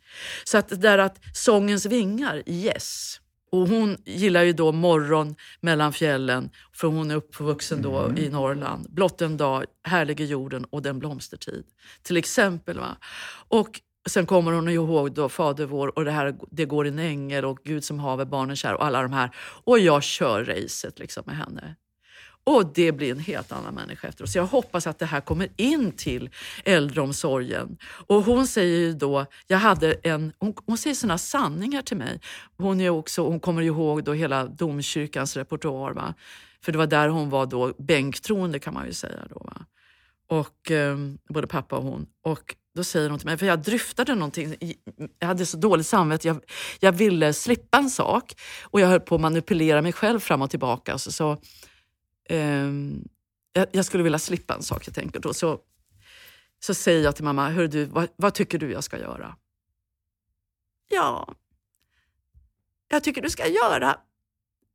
Så 0.43 0.57
att 0.57 0.69
det 0.69 0.75
där 0.75 0.97
att 0.97 1.19
sångens 1.33 1.85
vingar, 1.85 2.43
yes. 2.45 3.19
Och 3.51 3.67
hon 3.67 3.97
gillar 4.05 4.43
ju 4.43 4.53
då 4.53 4.71
morgon 4.71 5.35
mellan 5.61 5.93
fjällen, 5.93 6.49
för 6.73 6.87
hon 6.87 7.11
är 7.11 7.15
uppvuxen 7.15 7.81
då 7.81 7.99
mm. 7.99 8.17
i 8.17 8.29
Norrland. 8.29 8.87
Blott 8.89 9.21
en 9.21 9.37
dag, 9.37 9.65
härlig 9.83 10.19
i 10.19 10.25
jorden 10.25 10.65
och 10.65 10.81
den 10.81 10.99
blomstertid. 10.99 11.63
Till 12.03 12.17
exempel. 12.17 12.79
Va? 12.79 12.97
Och 13.47 13.81
sen 14.07 14.25
kommer 14.25 14.51
hon 14.51 14.69
ihåg 14.69 15.11
då 15.11 15.29
Fader 15.29 15.65
vår 15.65 15.97
och 15.97 16.05
det 16.05 16.11
här 16.11 16.35
Det 16.51 16.65
går 16.65 16.87
en 16.87 16.99
ängel 16.99 17.45
och 17.45 17.59
Gud 17.63 17.83
som 17.83 17.99
haver 17.99 18.25
barnen 18.25 18.55
kär 18.55 18.73
och 18.73 18.85
alla 18.85 19.01
de 19.01 19.13
här. 19.13 19.35
Och 19.63 19.79
jag 19.79 20.03
kör 20.03 20.43
racet 20.43 20.99
liksom 20.99 21.23
med 21.25 21.37
henne. 21.37 21.75
Och 22.43 22.73
det 22.73 22.91
blir 22.91 23.11
en 23.11 23.19
helt 23.19 23.51
annan 23.51 23.75
människa 23.75 24.07
efteråt. 24.07 24.29
Så 24.29 24.37
jag 24.37 24.45
hoppas 24.45 24.87
att 24.87 24.99
det 24.99 25.05
här 25.05 25.21
kommer 25.21 25.47
in 25.55 25.91
till 25.91 26.29
äldreomsorgen. 26.65 27.77
Och 28.07 28.23
hon 28.23 28.47
säger 28.47 28.93
då, 28.93 29.25
jag 29.47 29.57
hade 29.57 29.93
en, 29.93 30.33
hon, 30.39 30.53
hon 30.65 30.77
säger 30.77 30.95
sådana 30.95 31.17
sanningar 31.17 31.81
till 31.81 31.97
mig. 31.97 32.19
Hon, 32.57 32.81
är 32.81 32.89
också, 32.89 33.27
hon 33.27 33.39
kommer 33.39 33.61
ihåg 33.61 34.03
då 34.03 34.13
hela 34.13 34.45
domkyrkans 34.45 35.37
repertoar. 35.37 35.91
Va? 35.91 36.13
För 36.61 36.71
det 36.71 36.77
var 36.77 36.87
där 36.87 37.09
hon 37.09 37.29
var 37.29 37.45
då 37.45 37.73
bänktroende 37.77 38.59
kan 38.59 38.73
man 38.73 38.85
ju 38.85 38.93
säga. 38.93 39.27
Då, 39.29 39.39
va? 39.39 39.65
Och, 40.29 40.71
eh, 40.71 40.97
både 41.29 41.47
pappa 41.47 41.77
och 41.77 41.83
hon. 41.83 42.07
Och 42.23 42.55
då 42.75 42.83
säger 42.83 43.09
hon 43.09 43.19
till 43.19 43.25
mig, 43.25 43.37
för 43.37 43.45
jag 43.45 43.61
dryftade 43.61 44.15
någonting, 44.15 44.55
jag 45.19 45.27
hade 45.27 45.45
så 45.45 45.57
dåligt 45.57 45.87
samvete, 45.87 46.27
jag, 46.27 46.43
jag 46.79 46.91
ville 46.91 47.33
slippa 47.33 47.77
en 47.77 47.89
sak 47.89 48.33
och 48.63 48.81
jag 48.81 48.87
höll 48.87 48.99
på 48.99 49.15
att 49.15 49.21
manipulera 49.21 49.81
mig 49.81 49.93
själv 49.93 50.19
fram 50.19 50.41
och 50.41 50.49
tillbaka. 50.49 50.97
Så, 50.97 51.11
så 51.11 51.31
eh, 52.29 52.69
jag, 53.53 53.67
jag, 53.71 53.85
skulle 53.85 54.03
vilja 54.03 54.19
slippa 54.19 54.53
en 54.55 54.63
sak. 54.63 54.87
Jag 54.87 54.99
enkelt. 54.99 55.23
då. 55.23 55.33
Så, 55.33 55.59
så 56.59 56.73
säger 56.73 57.03
jag 57.03 57.15
till 57.15 57.25
mamma, 57.25 57.49
Hör 57.49 57.67
du, 57.67 57.85
vad, 57.85 58.07
vad 58.15 58.33
tycker 58.33 58.57
du 58.57 58.71
jag 58.71 58.83
ska 58.83 58.99
göra? 58.99 59.35
Ja, 60.89 61.35
jag 62.87 63.03
tycker 63.03 63.21
du 63.21 63.29
ska 63.29 63.47
göra 63.47 63.97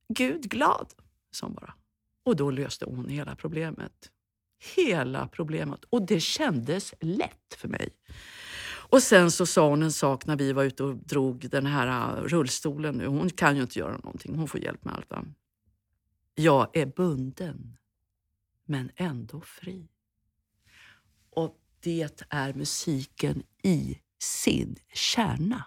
Gud 0.08 0.42
glad, 0.42 0.92
sa 1.30 1.46
hon 1.46 1.54
bara. 1.54 1.74
Och 2.24 2.36
då 2.36 2.50
löste 2.50 2.84
hon 2.84 3.08
hela 3.08 3.36
problemet. 3.36 4.10
Hela 4.74 5.28
problemet. 5.28 5.84
Och 5.84 6.06
det 6.06 6.20
kändes 6.20 6.94
lätt 7.00 7.54
för 7.56 7.68
mig. 7.68 7.88
Och 8.94 9.02
sen 9.02 9.30
så 9.30 9.46
sa 9.46 9.68
hon 9.68 9.82
en 9.82 9.92
sak 9.92 10.26
när 10.26 10.36
vi 10.36 10.52
var 10.52 10.64
ute 10.64 10.84
och 10.84 10.96
drog 10.96 11.50
den 11.50 11.66
här 11.66 12.16
äh, 12.18 12.22
rullstolen. 12.22 12.94
Nu. 12.94 13.06
Hon 13.06 13.30
kan 13.30 13.56
ju 13.56 13.62
inte 13.62 13.78
göra 13.78 13.96
någonting, 13.96 14.36
hon 14.36 14.48
får 14.48 14.60
hjälp 14.60 14.84
med 14.84 14.94
allt. 14.94 15.10
Va? 15.10 15.24
Jag 16.34 16.76
är 16.76 16.86
bunden, 16.86 17.76
men 18.64 18.90
ändå 18.96 19.40
fri. 19.40 19.88
Och 21.30 21.56
det 21.80 22.22
är 22.28 22.54
musiken 22.54 23.42
i 23.62 23.98
sin 24.18 24.76
kärna. 24.92 25.64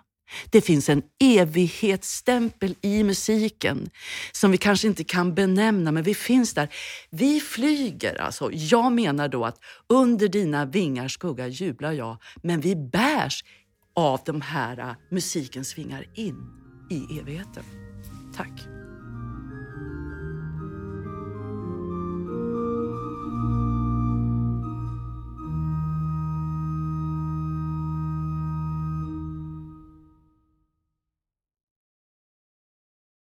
Det 0.50 0.62
finns 0.62 0.90
en 0.90 1.02
evighetsstämpel 1.20 2.76
i 2.82 3.04
musiken 3.04 3.90
som 4.32 4.52
vi 4.52 4.58
kanske 4.58 4.88
inte 4.88 5.04
kan 5.04 5.36
benämna, 5.36 5.92
men 5.92 6.04
vi 6.04 6.16
finns 6.16 6.54
där. 6.54 6.70
Vi 7.10 7.40
flyger 7.40 8.22
alltså. 8.22 8.50
Jag 8.52 8.92
menar 8.92 9.28
då 9.28 9.46
att 9.46 9.60
under 9.88 10.28
dina 10.28 10.66
vingars 10.66 11.14
skugga 11.14 11.48
jublar 11.48 11.92
jag, 11.92 12.18
men 12.44 12.62
vi 12.62 12.76
bärs 12.76 13.44
av 13.96 14.22
de 14.26 14.42
här 14.42 14.80
äh, 14.80 14.96
musikens 15.10 15.78
vingar 15.78 16.06
in 16.16 16.38
i 16.90 17.20
evigheten. 17.20 17.64
Tack. 18.36 18.77